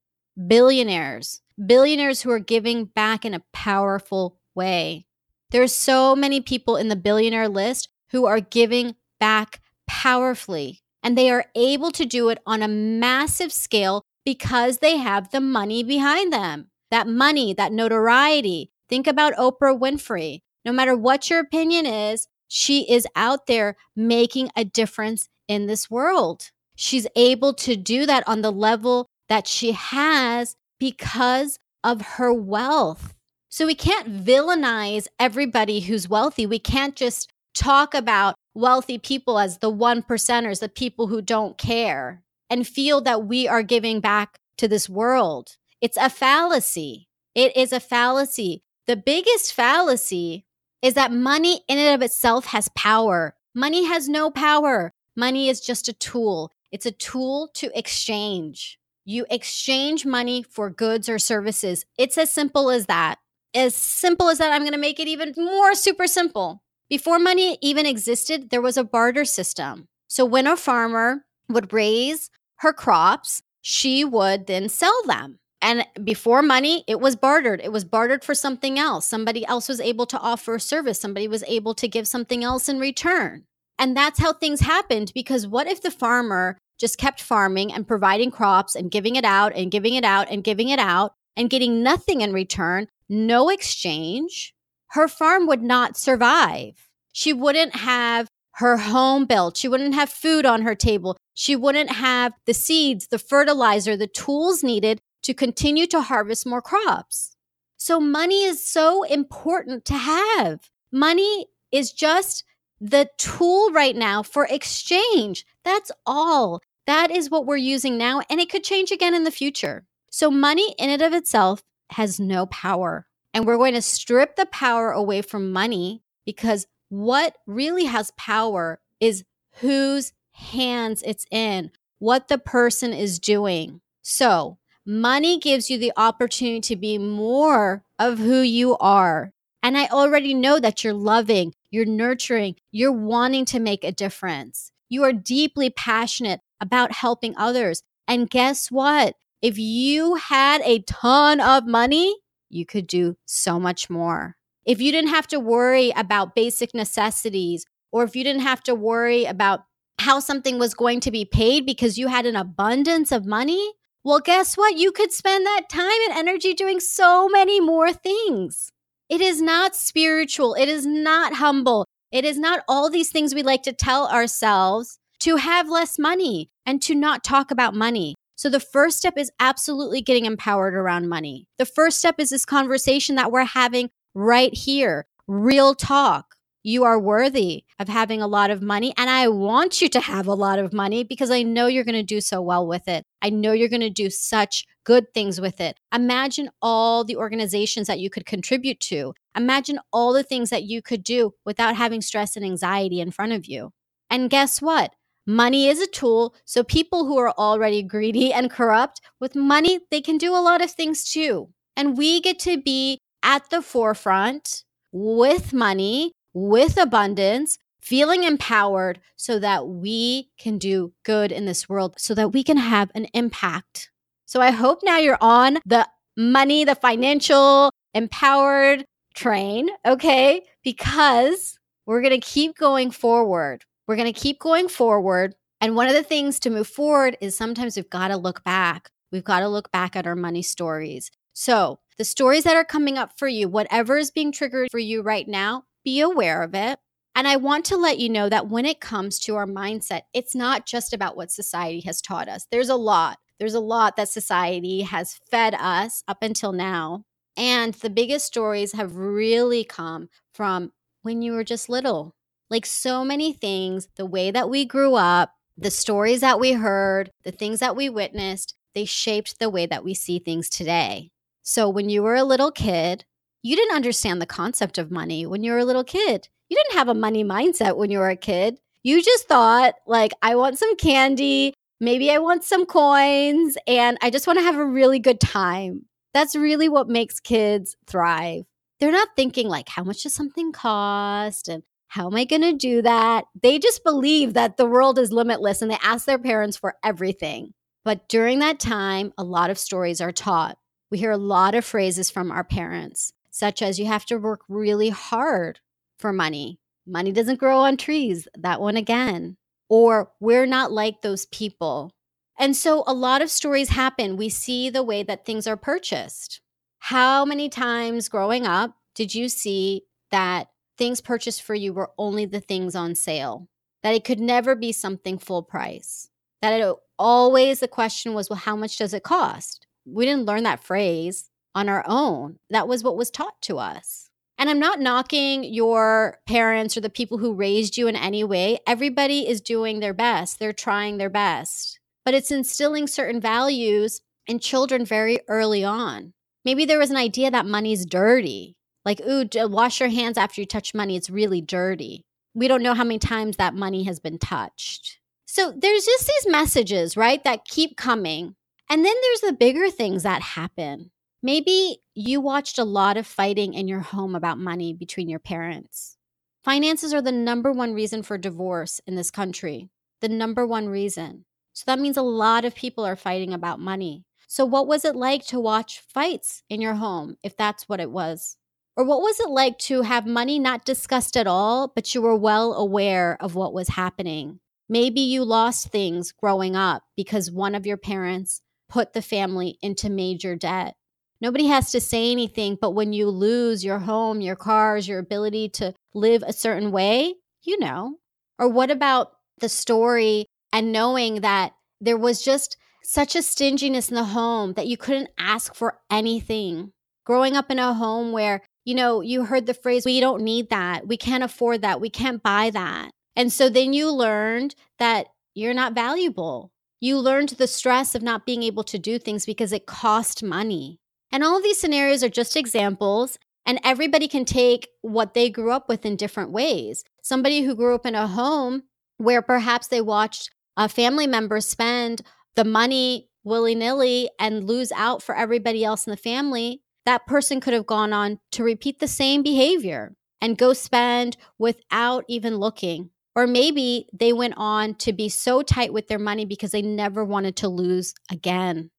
Billionaires, 0.47 1.41
billionaires 1.65 2.23
who 2.23 2.31
are 2.31 2.39
giving 2.39 2.85
back 2.85 3.25
in 3.25 3.35
a 3.35 3.43
powerful 3.53 4.39
way. 4.55 5.07
There's 5.51 5.73
so 5.73 6.15
many 6.15 6.41
people 6.41 6.77
in 6.77 6.89
the 6.89 6.97
billionaire 6.97 7.49
list 7.49 7.89
who 8.11 8.27
are 8.27 8.41
giving 8.41 8.97
back 9.19 9.61
powerfully, 9.87 10.83
and 11.03 11.17
they 11.17 11.31
are 11.31 11.47
able 11.55 11.91
to 11.93 12.05
do 12.05 12.29
it 12.29 12.39
on 12.47 12.63
a 12.63 12.69
massive 12.69 13.53
scale 13.53 14.03
because 14.25 14.79
they 14.79 14.99
have 14.99 15.31
the 15.31 15.41
money 15.41 15.83
behind 15.83 16.33
them. 16.33 16.69
That 16.91 17.09
money, 17.09 17.55
that 17.55 17.73
notoriety, 17.73 18.71
Think 18.89 19.07
about 19.07 19.35
Oprah 19.35 19.79
Winfrey. 19.79 20.41
No 20.65 20.73
matter 20.73 20.97
what 20.97 21.31
your 21.31 21.41
opinion 21.41 21.87
is, 21.87 22.29
she 22.49 22.91
is 22.91 23.07
out 23.17 23.47
there 23.47 23.77
making 23.95 24.51
a 24.57 24.65
difference 24.65 25.29
in 25.49 25.67
this 25.67 25.91
world. 25.91 26.51
She's 26.77 27.07
able 27.17 27.55
to 27.55 27.77
do 27.77 28.07
that 28.07 28.27
on 28.29 28.43
the 28.43 28.53
level 28.53 29.07
that 29.29 29.47
she 29.47 29.73
has 29.73 30.57
because 30.79 31.59
of 31.83 32.03
her 32.03 32.33
wealth. 32.33 33.15
So 33.49 33.67
we 33.67 33.75
can't 33.75 34.25
villainize 34.25 35.07
everybody 35.19 35.81
who's 35.81 36.09
wealthy. 36.09 36.47
We 36.47 36.59
can't 36.59 36.95
just 36.95 37.31
talk 37.55 37.95
about 37.95 38.35
wealthy 38.55 38.99
people 38.99 39.39
as 39.39 39.59
the 39.59 39.71
one 39.71 40.03
percenters, 40.03 40.61
the 40.61 40.69
people 40.69 41.07
who 41.07 41.23
don't 41.23 41.57
care, 41.57 42.23
and 42.51 42.67
feel 42.67 43.01
that 43.03 43.27
we 43.27 43.49
are 43.49 43.63
giving 43.63 44.01
back 44.01 44.37
to 44.59 44.69
this 44.69 44.89
world. 44.89 45.57
It's 45.81 45.97
a 45.97 46.11
fallacy. 46.11 47.09
It 47.35 47.57
is 47.57 47.73
a 47.73 47.81
fallacy. 47.81 48.63
The 48.87 48.97
biggest 48.97 49.53
fallacy 49.53 50.47
is 50.81 50.95
that 50.95 51.13
money 51.13 51.63
in 51.67 51.77
and 51.77 51.95
of 51.95 52.03
itself 52.03 52.47
has 52.47 52.69
power. 52.77 53.35
Money 53.53 53.85
has 53.87 54.09
no 54.09 54.31
power. 54.31 54.93
Money 55.17 55.49
is 55.49 55.61
just 55.61 55.89
a 55.89 55.93
tool. 55.93 56.53
It's 56.71 56.87
a 56.87 56.93
tool 56.93 57.51
to 57.55 57.77
exchange. 57.77 58.79
You 59.05 59.27
exchange 59.29 60.07
money 60.07 60.45
for 60.45 60.71
goods 60.71 61.09
or 61.09 61.19
services. 61.19 61.85
It's 61.99 62.17
as 62.17 62.31
simple 62.31 62.71
as 62.71 62.87
that. 62.87 63.19
As 63.55 63.75
simple 63.75 64.29
as 64.29 64.39
that. 64.39 64.53
I'm 64.53 64.63
going 64.63 64.73
to 64.73 64.79
make 64.79 65.01
it 65.01 65.09
even 65.09 65.35
more 65.37 65.75
super 65.75 66.07
simple. 66.07 66.63
Before 66.89 67.19
money 67.19 67.59
even 67.61 67.87
existed, 67.87 68.51
there 68.51 68.63
was 68.63 68.77
a 68.77 68.85
barter 68.85 69.25
system. 69.25 69.89
So 70.07 70.25
when 70.25 70.47
a 70.47 70.57
farmer 70.57 71.25
would 71.49 71.73
raise 71.73 72.31
her 72.59 72.73
crops, 72.73 73.43
she 73.63 74.05
would 74.05 74.47
then 74.47 74.69
sell 74.69 75.03
them. 75.07 75.41
And 75.63 75.87
before 76.05 76.43
money, 76.43 76.85
it 76.87 77.01
was 77.01 77.17
bartered. 77.17 77.61
It 77.63 77.73
was 77.73 77.85
bartered 77.85 78.25
for 78.25 78.35
something 78.35 78.79
else. 78.79 79.07
Somebody 79.07 79.47
else 79.47 79.69
was 79.69 79.81
able 79.81 80.07
to 80.07 80.19
offer 80.19 80.57
a 80.57 80.61
service. 80.61 81.01
Somebody 81.01 81.29
was 81.29 81.45
able 81.47 81.75
to 81.75 81.89
give 81.89 82.07
something 82.07 82.45
else 82.45 82.69
in 82.69 82.79
return. 82.79 83.45
And 83.79 83.97
that's 83.97 84.19
how 84.19 84.33
things 84.33 84.61
happened 84.61 85.13
because 85.15 85.47
what 85.47 85.67
if 85.67 85.83
the 85.83 85.91
farmer 85.91 86.59
just 86.79 86.99
kept 86.99 87.23
farming 87.23 87.73
and 87.73 87.89
providing 87.89 88.31
crops 88.31 88.75
and 88.75 88.91
giving 88.91 89.17
it 89.17 89.25
out 89.25 89.55
and 89.55 89.71
giving 89.71 89.95
it 89.95 90.05
out 90.05 90.29
and 90.31 90.45
giving 90.45 90.69
it 90.69 90.79
out 90.79 91.13
and 91.37 91.51
getting 91.51 91.83
nothing 91.83 92.21
in 92.21 92.33
return, 92.33 92.89
no 93.09 93.49
exchange? 93.49 94.55
Her 94.91 95.09
farm 95.09 95.47
would 95.47 95.63
not 95.63 95.97
survive. 95.97 96.89
She 97.13 97.33
wouldn't 97.33 97.77
have 97.77 98.29
her 98.57 98.79
home 98.79 99.27
built. 99.27 99.57
She 99.57 99.69
wouldn't 99.69 99.95
have 99.95 100.09
food 100.09 100.47
on 100.47 100.63
her 100.63 100.75
table. 100.75 101.17
She 101.35 101.55
wouldn't 101.55 101.91
have 101.91 102.33
the 102.47 102.55
seeds, 102.55 103.09
the 103.09 103.19
fertilizer, 103.19 103.97
the 103.97 104.07
tools 104.07 104.63
needed 104.63 104.99
to 105.27 105.35
continue 105.35 105.87
to 105.89 106.01
harvest 106.01 106.47
more 106.47 106.63
crops. 106.63 107.37
So, 107.77 107.99
money 107.99 108.45
is 108.45 108.65
so 108.65 109.03
important 109.03 109.85
to 109.87 109.95
have. 109.95 110.71
Money 110.93 111.49
is 111.73 111.93
just 111.93 112.45
the 112.81 113.11
tool 113.19 113.73
right 113.73 113.97
now 113.97 114.23
for 114.23 114.47
exchange. 114.47 115.45
That's 115.65 115.91
all. 116.07 116.63
That 116.87 117.11
is 117.11 117.29
what 117.29 117.45
we're 117.45 117.57
using 117.57 117.99
now, 117.99 118.23
and 118.31 118.39
it 118.39 118.49
could 118.49 118.63
change 118.63 118.93
again 118.93 119.15
in 119.15 119.25
the 119.25 119.33
future. 119.33 119.85
So, 120.11 120.31
money 120.31 120.77
in 120.79 120.91
and 120.91 121.03
of 121.03 121.13
itself 121.13 121.65
has 121.91 122.21
no 122.21 122.47
power. 122.47 123.09
And 123.35 123.45
we're 123.45 123.59
going 123.59 123.75
to 123.75 123.83
strip 123.83 124.37
the 124.37 124.47
power 124.47 124.93
away 124.93 125.23
from 125.23 125.53
money 125.53 126.05
because 126.25 126.69
what 126.89 127.37
really 127.47 127.87
has 127.87 128.13
power 128.17 128.79
is 129.01 129.25
whose 129.61 130.13
hands 130.33 131.03
it's 131.05 131.27
in, 131.33 131.73
what 131.99 132.29
the 132.29 132.39
person 132.39 132.93
is 132.93 133.19
doing. 133.19 133.81
So, 134.03 134.59
money 134.87 135.39
gives 135.39 135.69
you 135.69 135.79
the 135.79 135.93
opportunity 135.97 136.61
to 136.61 136.77
be 136.77 136.97
more 136.97 137.85
of 137.99 138.19
who 138.19 138.41
you 138.41 138.77
are. 138.79 139.33
And 139.63 139.77
I 139.77 139.87
already 139.89 140.33
know 140.33 140.61
that 140.61 140.85
you're 140.85 140.95
loving, 140.95 141.53
you're 141.71 141.85
nurturing, 141.85 142.55
you're 142.71 142.93
wanting 142.93 143.45
to 143.47 143.59
make 143.59 143.83
a 143.83 143.91
difference. 143.91 144.71
You 144.89 145.03
are 145.03 145.13
deeply 145.13 145.71
passionate 145.71 146.41
about 146.61 146.93
helping 146.93 147.37
others. 147.37 147.83
And 148.07 148.31
guess 148.31 148.71
what? 148.71 149.17
If 149.43 149.59
you 149.59 150.15
had 150.15 150.63
a 150.63 150.83
ton 150.83 151.41
of 151.41 151.67
money, 151.67 152.17
you 152.49 152.65
could 152.65 152.87
do 152.87 153.17
so 153.27 153.59
much 153.59 153.91
more. 153.91 154.37
If 154.65 154.81
you 154.81 154.93
didn't 154.93 155.11
have 155.11 155.27
to 155.29 155.41
worry 155.41 155.93
about 155.97 156.35
basic 156.35 156.75
necessities, 156.75 157.67
or 157.93 158.05
if 158.05 158.15
you 158.15 158.25
didn't 158.25 158.43
have 158.43 158.63
to 158.65 158.75
worry 158.75 159.25
about 159.25 159.65
how 159.99 160.21
something 160.21 160.59
was 160.59 160.75
going 160.75 161.01
to 161.01 161.11
be 161.11 161.25
paid 161.25 161.67
because 161.67 161.99
you 161.99 162.09
had 162.09 162.27
an 162.27 162.37
abundance 162.37 163.11
of 163.11 163.27
money, 163.27 163.73
well, 164.07 164.21
guess 164.21 164.57
what? 164.57 164.79
You 164.79 164.93
could 164.93 165.11
spend 165.11 165.45
that 165.47 165.69
time 165.69 165.99
and 166.09 166.17
energy 166.17 166.55
doing 166.55 166.79
so 166.79 167.29
many 167.29 167.61
more 167.61 167.93
things. 167.93 168.71
It 169.09 169.21
is 169.21 169.43
not 169.43 169.75
spiritual. 169.75 170.55
It 170.55 170.69
is 170.69 170.87
not 170.87 171.35
humble. 171.35 171.87
It 172.13 172.25
is 172.25 172.39
not 172.39 172.63
all 172.69 172.89
these 172.89 173.11
things 173.11 173.35
we 173.35 173.43
like 173.43 173.65
to 173.65 173.73
tell 173.73 174.07
ourselves 174.07 175.01
to 175.23 175.39
have 175.39 175.69
less 175.69 175.99
money 175.99 176.51
and 176.65 176.81
to 176.83 176.95
not 176.95 177.25
talk 177.25 177.51
about 177.51 177.75
money. 177.75 178.15
So, 178.37 178.49
the 178.49 178.61
first 178.61 178.99
step 178.99 179.15
is 179.19 179.33
absolutely 179.41 180.03
getting 180.03 180.25
empowered 180.25 180.75
around 180.75 181.09
money. 181.09 181.49
The 181.59 181.67
first 181.67 181.99
step 181.99 182.21
is 182.21 182.31
this 182.31 182.45
conversation 182.45 183.17
that 183.17 183.33
we're 183.33 183.43
having 183.43 183.91
right 184.15 184.55
here, 184.55 185.07
real 185.27 185.75
talk 185.75 186.36
you 186.67 186.83
are 186.83 186.99
worthy 186.99 187.63
of 187.79 187.87
having 187.89 188.21
a 188.21 188.27
lot 188.27 188.51
of 188.51 188.61
money. 188.61 188.93
And 188.97 189.09
I 189.09 189.29
want 189.29 189.81
you 189.81 189.89
to 189.89 190.01
have 190.01 190.27
a 190.27 190.35
lot 190.35 190.59
of 190.59 190.73
money 190.73 191.05
because 191.05 191.31
I 191.31 191.45
know 191.45 191.69
you're 191.69 191.85
going 191.85 191.95
to 191.95 192.03
do 192.03 192.21
so 192.21 192.43
well 192.43 192.67
with 192.67 192.89
it. 192.89 193.05
I 193.23 193.31
know 193.31 193.53
you're 193.53 193.69
going 193.69 193.83
to 193.83 193.89
do 193.89 194.11
such 194.11 194.67
good 194.85 195.15
things 195.15 195.41
with 195.41 195.61
it. 195.61 195.79
Imagine 195.95 196.51
all 196.61 197.05
the 197.05 197.15
organizations 197.15 197.87
that 197.87 198.01
you 198.01 198.11
could 198.11 198.27
contribute 198.27 198.81
to. 198.81 199.15
Imagine 199.37 199.79
all 199.93 200.13
the 200.13 200.25
things 200.25 200.51
that 200.51 200.65
you 200.65 200.83
could 200.83 201.05
do 201.05 201.35
without 201.45 201.77
having 201.77 202.01
stress 202.01 202.35
and 202.35 202.45
anxiety 202.45 203.01
in 203.01 203.13
front 203.13 203.33
of 203.33 203.47
you. 203.47 203.71
And 204.11 204.29
guess 204.29 204.61
what? 204.61 204.93
Money 205.25 205.69
is 205.69 205.81
a 205.81 205.87
tool. 205.87 206.35
So 206.45 206.65
people 206.65 207.07
who 207.07 207.17
are 207.17 207.31
already 207.39 207.85
greedy 207.85 208.33
and 208.33 208.51
corrupt 208.51 209.01
with 209.21 209.37
money, 209.37 209.79
they 209.93 210.01
can 210.01 210.19
do 210.19 210.35
a 210.35 210.43
lot 210.43 210.65
of 210.65 210.73
things 210.73 211.05
too. 211.05 211.51
And 211.77 211.97
we 211.97 212.21
get 212.21 212.41
to 212.41 212.61
be 212.61 212.99
at 213.23 213.51
the 213.51 213.63
forefront 213.63 214.65
with 214.91 215.53
money 215.53 216.13
with 216.37 216.77
abundance, 216.77 217.57
feeling 217.81 218.23
empowered 218.23 219.01
so 219.17 219.39
that 219.39 219.69
we 219.69 220.29
can 220.39 220.59
do 220.59 220.93
good 221.03 221.33
in 221.33 221.47
this 221.47 221.67
world, 221.67 221.95
so 221.97 222.13
that 222.13 222.29
we 222.29 222.45
can 222.45 222.59
have 222.59 222.91
an 222.95 223.07
impact. 223.15 223.91
So 224.27 224.43
I 224.43 224.51
hope 224.51 224.81
now 224.83 224.99
you're 224.99 225.17
on 225.23 225.59
the 225.65 225.89
money, 226.15 226.63
the 226.65 226.75
financial 226.75 227.71
empowered 227.95 228.85
train, 229.15 229.71
okay? 229.87 230.43
Because 230.63 231.59
we're 231.87 232.03
going 232.03 232.21
to 232.21 232.27
keep 232.27 232.55
going 232.57 232.91
forward. 232.91 233.65
We're 233.89 233.97
going 233.97 234.13
to 234.13 234.21
keep 234.21 234.39
going 234.39 234.69
forward. 234.69 235.35
And 235.63 235.75
one 235.75 235.89
of 235.89 235.95
the 235.95 236.03
things 236.03 236.39
to 236.41 236.51
move 236.51 236.69
forward 236.69 237.17
is 237.23 237.35
sometimes 237.35 237.77
we've 237.77 237.89
got 237.89 238.09
to 238.09 238.19
look 238.19 238.45
back. 238.45 238.91
We've 239.11 239.25
got 239.25 239.41
to 239.41 239.49
look 239.49 239.73
back 239.73 239.97
at 239.97 240.07
our 240.07 240.17
money 240.17 240.43
stories. 240.43 241.11
So, 241.33 241.79
the 241.97 242.05
stories 242.05 242.45
that 242.45 242.57
are 242.57 242.65
coming 242.65 242.99
up 242.99 243.19
for 243.19 243.27
you, 243.27 243.49
whatever 243.49 243.97
is 243.97 244.11
being 244.11 244.33
triggered 244.33 244.71
for 244.71 244.79
you 244.79 245.01
right 245.01 245.27
now, 245.27 245.65
be 245.87 246.01
aware 246.01 246.43
of 246.43 246.55
it. 246.55 246.79
And 247.15 247.27
I 247.27 247.37
want 247.37 247.65
to 247.67 247.77
let 247.79 247.99
you 247.99 248.11
know 248.11 248.29
that 248.29 248.49
when 248.49 248.67
it 248.67 248.81
comes 248.81 249.19
to 249.21 249.37
our 249.37 249.47
mindset, 249.47 250.03
it's 250.13 250.35
not 250.35 250.67
just 250.67 250.93
about 250.93 251.17
what 251.17 251.31
society 251.31 251.81
has 251.87 252.03
taught 252.03 252.29
us. 252.29 252.47
There's 252.51 252.69
a 252.69 252.77
lot. 252.77 253.19
There's 253.39 253.55
a 253.55 253.61
lot 253.61 253.97
that 253.97 254.09
society 254.09 254.83
has 254.83 255.19
fed 255.31 255.55
us 255.55 256.03
up 256.07 256.23
until 256.23 256.53
now. 256.53 257.05
And 257.37 257.73
the 257.75 257.89
biggest 257.89 258.27
stories 258.27 258.73
have 258.73 258.97
really 258.97 259.65
come 259.65 260.09
from 260.35 260.73
when 261.03 261.23
you 261.23 261.33
were 261.33 261.45
just 261.45 261.69
little. 261.69 262.15
Like 262.51 262.67
so 262.67 263.05
many 263.05 263.33
things, 263.33 263.89
the 263.97 264.07
way 264.07 264.31
that 264.31 264.51
we 264.51 264.65
grew 264.65 264.97
up, 264.97 265.35
the 265.57 265.71
stories 265.71 266.21
that 266.21 266.41
we 266.41 266.53
heard, 266.53 267.11
the 267.25 267.31
things 267.31 267.61
that 267.61 267.77
we 267.77 267.89
witnessed, 267.89 268.55
they 268.75 268.85
shaped 268.85 269.39
the 269.39 269.49
way 269.49 269.67
that 269.67 269.85
we 269.85 269.95
see 269.95 270.19
things 270.19 270.51
today. 270.51 271.11
So 271.43 271.69
when 271.69 271.89
you 271.89 272.03
were 272.03 272.17
a 272.17 272.25
little 272.25 272.51
kid, 272.51 273.05
you 273.47 273.55
didn't 273.55 273.77
understand 273.77 274.21
the 274.21 274.27
concept 274.27 274.77
of 274.77 274.91
money 274.91 275.25
when 275.25 275.45
you 275.45 275.53
were 275.53 275.59
a 275.59 275.65
little 275.65 275.85
kid. 275.85 276.29
You 276.49 276.57
didn't 276.57 276.79
have 276.79 276.89
a 276.89 276.95
money 276.95 277.23
mindset 277.23 277.77
when 277.77 277.93
you 277.93 278.01
were 278.01 278.11
a 278.11 278.17
kid. 278.17 278.59
You 278.83 279.01
just 279.01 279.29
thought, 279.29 279.75
like, 279.87 280.11
I 280.21 280.35
want 280.35 280.59
some 280.59 280.75
candy, 280.75 281.55
maybe 281.79 282.11
I 282.11 282.19
want 282.19 282.43
some 282.43 282.67
coins, 282.67 283.57
and 283.69 283.99
I 284.03 284.11
just 284.11 284.27
want 284.27 284.41
to 284.41 284.45
have 284.45 284.57
a 284.57 284.67
really 284.67 284.99
good 284.99 285.21
time. 285.21 285.87
That's 286.13 286.35
really 286.35 286.69
what 286.69 286.89
makes 286.89 287.21
kids 287.21 287.77
thrive. 287.87 288.43
They're 288.81 288.91
not 288.91 289.11
thinking, 289.15 289.47
like, 289.47 289.69
how 289.69 289.85
much 289.85 290.03
does 290.03 290.15
something 290.15 290.51
cost? 290.51 291.47
And 291.47 291.63
how 291.87 292.09
am 292.09 292.17
I 292.17 292.25
going 292.25 292.43
to 292.43 292.53
do 292.53 292.83
that? 292.83 293.27
They 293.41 293.61
just 293.61 293.85
believe 293.85 294.35
that 294.35 294.57
the 294.57 294.67
world 294.67 294.99
is 294.99 295.13
limitless 295.13 295.63
and 295.63 295.71
they 295.71 295.79
ask 295.85 296.05
their 296.05 296.19
parents 296.19 296.57
for 296.57 296.75
everything. 296.83 297.55
But 297.85 298.09
during 298.09 298.41
that 298.41 298.59
time, 298.59 299.13
a 299.17 299.23
lot 299.23 299.51
of 299.51 299.59
stories 299.59 300.01
are 300.01 300.11
taught. 300.11 300.59
We 300.91 300.99
hear 300.99 301.13
a 301.13 301.17
lot 301.17 301.55
of 301.55 301.65
phrases 301.65 302.11
from 302.11 302.33
our 302.33 302.43
parents 302.43 303.13
such 303.37 303.61
as 303.61 303.79
you 303.79 303.85
have 303.85 304.07
to 304.07 304.17
work 304.17 304.41
really 304.49 304.89
hard 304.89 305.61
for 305.99 306.11
money. 306.11 306.59
Money 306.87 307.13
doesn't 307.13 307.39
grow 307.39 307.59
on 307.59 307.77
trees. 307.77 308.27
That 308.35 308.63
one 308.63 308.79
again. 308.79 309.37
Or 309.69 310.11
we're 310.21 310.47
not 310.47 310.73
like 310.73 311.03
those 311.03 311.27
people. 311.27 311.91
And 312.39 312.57
so 312.57 312.83
a 312.87 312.95
lot 312.95 313.21
of 313.21 313.31
stories 313.31 313.69
happen. 313.69 314.17
We 314.17 314.31
see 314.31 314.71
the 314.71 314.83
way 314.83 315.03
that 315.03 315.27
things 315.27 315.47
are 315.47 315.57
purchased. 315.59 316.41
How 316.79 317.27
many 317.27 317.51
times 317.51 318.09
growing 318.09 318.47
up 318.47 318.75
did 318.95 319.15
you 319.15 319.29
see 319.29 319.83
that 320.11 320.49
things 320.79 321.03
purchased 321.03 321.43
for 321.43 321.55
you 321.55 321.75
were 321.75 321.91
only 321.99 322.25
the 322.25 322.41
things 322.41 322.75
on 322.75 322.95
sale? 322.95 323.49
That 323.83 323.95
it 323.95 324.05
could 324.05 324.21
never 324.21 324.55
be 324.55 324.73
something 324.73 325.19
full 325.19 325.43
price? 325.43 326.09
That 326.41 326.59
it 326.59 326.75
always 326.99 327.61
the 327.61 327.69
question 327.69 328.15
was, 328.15 328.31
well, 328.31 328.39
how 328.39 328.57
much 328.57 328.79
does 328.79 328.95
it 328.95 329.03
cost? 329.03 329.67
We 329.85 330.07
didn't 330.07 330.25
learn 330.25 330.45
that 330.45 330.65
phrase 330.65 331.29
on 331.57 331.69
our 331.69 331.83
own. 331.89 332.39
That 332.51 332.69
was 332.69 332.85
what 332.85 332.97
was 332.97 333.11
taught 333.11 333.41
to 333.43 333.59
us. 333.59 334.11
And 334.39 334.51
I'm 334.51 334.59
not 334.59 334.79
knocking 334.79 335.43
your 335.43 336.19
parents 336.29 336.77
or 336.77 336.83
the 336.83 336.91
people 336.91 337.17
who 337.17 337.33
raised 337.33 337.79
you 337.79 337.89
in 337.89 337.97
any 337.97 338.23
way. 338.23 338.59
Everybody 338.67 339.27
is 339.27 339.41
doing 339.41 339.81
their 339.81 339.95
best, 339.95 340.39
they're 340.39 340.53
trying 340.53 340.99
their 340.99 341.11
best. 341.11 341.81
But 342.05 342.15
it's 342.15 342.31
instilling 342.31 342.87
certain 342.87 343.21
values 343.21 344.03
in 344.27 344.39
children 344.39 344.85
very 344.85 345.21
early 345.29 345.65
on. 345.65 346.13
Maybe 346.45 346.65
there 346.65 346.79
was 346.79 346.91
an 346.91 346.97
idea 346.97 347.31
that 347.31 347.47
money's 347.47 347.87
dirty. 347.87 348.55
Like, 348.85 349.01
ooh, 349.01 349.27
wash 349.49 349.81
your 349.81 349.89
hands 349.89 350.19
after 350.19 350.41
you 350.41 350.47
touch 350.47 350.75
money. 350.75 350.95
It's 350.95 351.11
really 351.11 351.41
dirty. 351.41 352.05
We 352.35 352.47
don't 352.47 352.63
know 352.63 352.75
how 352.75 352.85
many 352.85 352.99
times 352.99 353.39
that 353.39 353.55
money 353.55 353.85
has 353.85 353.99
been 353.99 354.19
touched. 354.19 354.99
So 355.25 355.53
there's 355.57 355.85
just 355.85 356.07
these 356.07 356.31
messages, 356.31 356.97
right, 356.97 357.25
that 357.25 357.47
keep 357.47 357.77
coming. 357.77 358.37
And 358.71 358.85
then 358.85 358.95
there's 359.03 359.21
the 359.23 359.33
bigger 359.33 359.71
things 359.71 360.03
that 360.03 360.23
happen. 360.23 360.91
Maybe 361.23 361.79
you 361.95 362.21
watched 362.21 362.59
a 362.59 362.65
lot 362.65 362.97
of 362.97 363.07
fighting 363.07 363.55
in 363.55 363.69
your 363.69 363.81
home 363.81 364.15
about 364.15 364.39
money 364.39 364.73
between 364.73 365.09
your 365.09 365.19
parents. 365.19 365.97
Finances 366.45 366.95
are 366.95 367.03
the 367.03 367.13
number 367.13 367.51
one 367.51 367.75
reason 367.75 368.03
for 368.03 368.19
divorce 368.19 368.81
in 368.87 368.95
this 368.95 369.11
country. 369.11 369.69
The 370.01 370.09
number 370.09 370.47
one 370.47 370.69
reason. 370.69 371.25
So 371.53 371.65
that 371.67 371.81
means 371.81 371.97
a 371.97 372.03
lot 372.03 372.45
of 372.45 372.55
people 372.55 372.85
are 372.85 372.97
fighting 372.97 373.33
about 373.33 373.59
money. 373.59 374.05
So, 374.29 374.45
what 374.45 374.67
was 374.67 374.85
it 374.85 374.97
like 374.97 375.25
to 375.27 375.41
watch 375.41 375.81
fights 375.81 376.43
in 376.51 376.61
your 376.61 376.75
home, 376.75 377.17
if 377.23 377.37
that's 377.37 377.69
what 377.69 377.81
it 377.81 377.91
was? 377.91 378.37
Or 378.77 378.85
what 378.85 379.01
was 379.01 379.19
it 379.21 379.31
like 379.31 379.57
to 379.61 379.83
have 379.83 380.07
money 380.07 380.39
not 380.39 380.67
discussed 380.67 381.17
at 381.17 381.27
all, 381.27 381.73
but 381.75 381.95
you 381.95 382.03
were 382.03 382.17
well 382.17 382.53
aware 382.53 383.17
of 383.21 383.35
what 383.35 383.55
was 383.55 383.69
happening? 383.69 384.41
Maybe 384.69 385.01
you 385.01 385.25
lost 385.25 385.69
things 385.69 386.13
growing 386.13 386.57
up 386.57 386.83
because 386.97 387.31
one 387.31 387.55
of 387.55 387.67
your 387.67 387.77
parents 387.77 388.43
put 388.69 388.93
the 388.93 389.01
family 389.03 389.59
into 389.63 389.89
major 389.89 390.37
debt. 390.37 390.75
Nobody 391.21 391.47
has 391.47 391.71
to 391.73 391.81
say 391.81 392.11
anything, 392.11 392.59
but 392.61 392.71
when 392.71 392.93
you 392.93 393.09
lose 393.09 393.65
your 393.65 393.79
home, 393.79 394.21
your 394.21 394.37
cars, 394.37 394.87
your 394.87 394.99
ability 394.99 395.49
to 395.51 395.75
live 395.95 396.23
a 396.27 396.33
certain 396.33 396.71
way, 396.71 397.15
you 397.43 397.59
know. 397.59 397.97
Or 398.39 398.49
what 398.49 398.71
about 398.71 399.13
the 399.41 399.49
story 399.49 400.27
and 400.53 400.73
knowing 400.73 401.23
that 401.23 401.55
there 401.81 401.97
was 401.97 402.23
just 402.23 402.57
such 402.85 403.17
a 403.17 403.23
stinginess 403.23 403.89
in 403.89 403.95
the 403.95 404.05
home 404.05 404.53
that 404.55 404.67
you 404.67 404.77
couldn't 404.77 405.11
ask 405.19 405.55
for 405.55 405.79
anything? 405.91 406.73
Growing 407.05 407.37
up 407.37 407.51
in 407.51 407.59
a 407.59 407.73
home 407.73 408.13
where, 408.13 408.43
you 408.65 408.75
know, 408.75 409.01
you 409.01 409.25
heard 409.25 409.47
the 409.47 409.55
phrase, 409.55 409.87
we 409.87 410.01
don't 410.01 410.23
need 410.23 410.51
that, 410.51 410.87
we 410.87 410.97
can't 410.97 411.25
afford 411.25 411.63
that, 411.63 411.81
we 411.81 411.89
can't 411.89 412.23
buy 412.23 412.51
that. 412.51 412.91
And 413.15 413.33
so 413.33 413.49
then 413.49 413.73
you 413.73 413.91
learned 413.91 414.55
that 414.79 415.07
you're 415.35 415.55
not 415.55 415.75
valuable. 415.75 416.51
You 416.81 416.99
learned 416.99 417.31
the 417.31 417.47
stress 417.47 417.95
of 417.95 418.03
not 418.03 418.27
being 418.27 418.43
able 418.43 418.65
to 418.65 418.79
do 418.79 418.99
things 418.99 419.25
because 419.25 419.53
it 419.53 419.67
cost 419.67 420.23
money. 420.23 420.79
And 421.13 421.23
all 421.23 421.37
of 421.37 421.43
these 421.43 421.61
scenarios 421.61 422.03
are 422.03 422.09
just 422.09 422.37
examples, 422.37 423.19
and 423.45 423.61
everybody 423.63 424.09
can 424.09 424.25
take 424.25 424.69
what 424.83 425.15
they 425.15 425.31
grew 425.31 425.53
up 425.53 425.69
with 425.69 425.87
in 425.87 425.97
different 425.97 426.33
ways. 426.33 426.85
Somebody 427.03 427.43
who 427.43 427.55
grew 427.55 427.75
up 427.75 427.87
in 427.87 427.95
a 427.95 428.07
home 428.09 428.65
where 428.99 429.23
perhaps 429.23 429.69
they 429.69 429.81
watched 429.81 430.31
a 430.57 430.69
family 430.69 431.07
member 431.07 431.41
spend 431.41 432.03
the 432.35 432.45
money 432.45 433.09
willy 433.27 433.55
nilly 433.55 434.09
and 434.19 434.45
lose 434.45 434.73
out 434.73 435.03
for 435.03 435.15
everybody 435.15 435.65
else 435.65 435.87
in 435.87 435.91
the 435.91 435.97
family, 435.97 436.63
that 436.87 437.07
person 437.07 437.41
could 437.41 437.53
have 437.53 437.67
gone 437.67 437.93
on 437.93 438.19
to 438.31 438.45
repeat 438.45 438.79
the 438.79 438.89
same 438.89 439.23
behavior 439.23 439.95
and 440.21 440.39
go 440.39 440.53
spend 440.53 441.17
without 441.39 442.05
even 442.09 442.37
looking. 442.37 442.91
Or 443.17 443.27
maybe 443.27 443.89
they 443.93 444.13
went 444.13 444.35
on 444.37 444.75
to 444.77 444.93
be 444.93 445.09
so 445.09 445.43
tight 445.43 445.73
with 445.73 445.89
their 445.89 445.99
money 445.99 446.25
because 446.25 446.53
they 446.53 446.63
never 446.63 447.05
wanted 447.05 447.37
to 447.37 447.49
lose 447.49 447.95
again. 448.11 448.71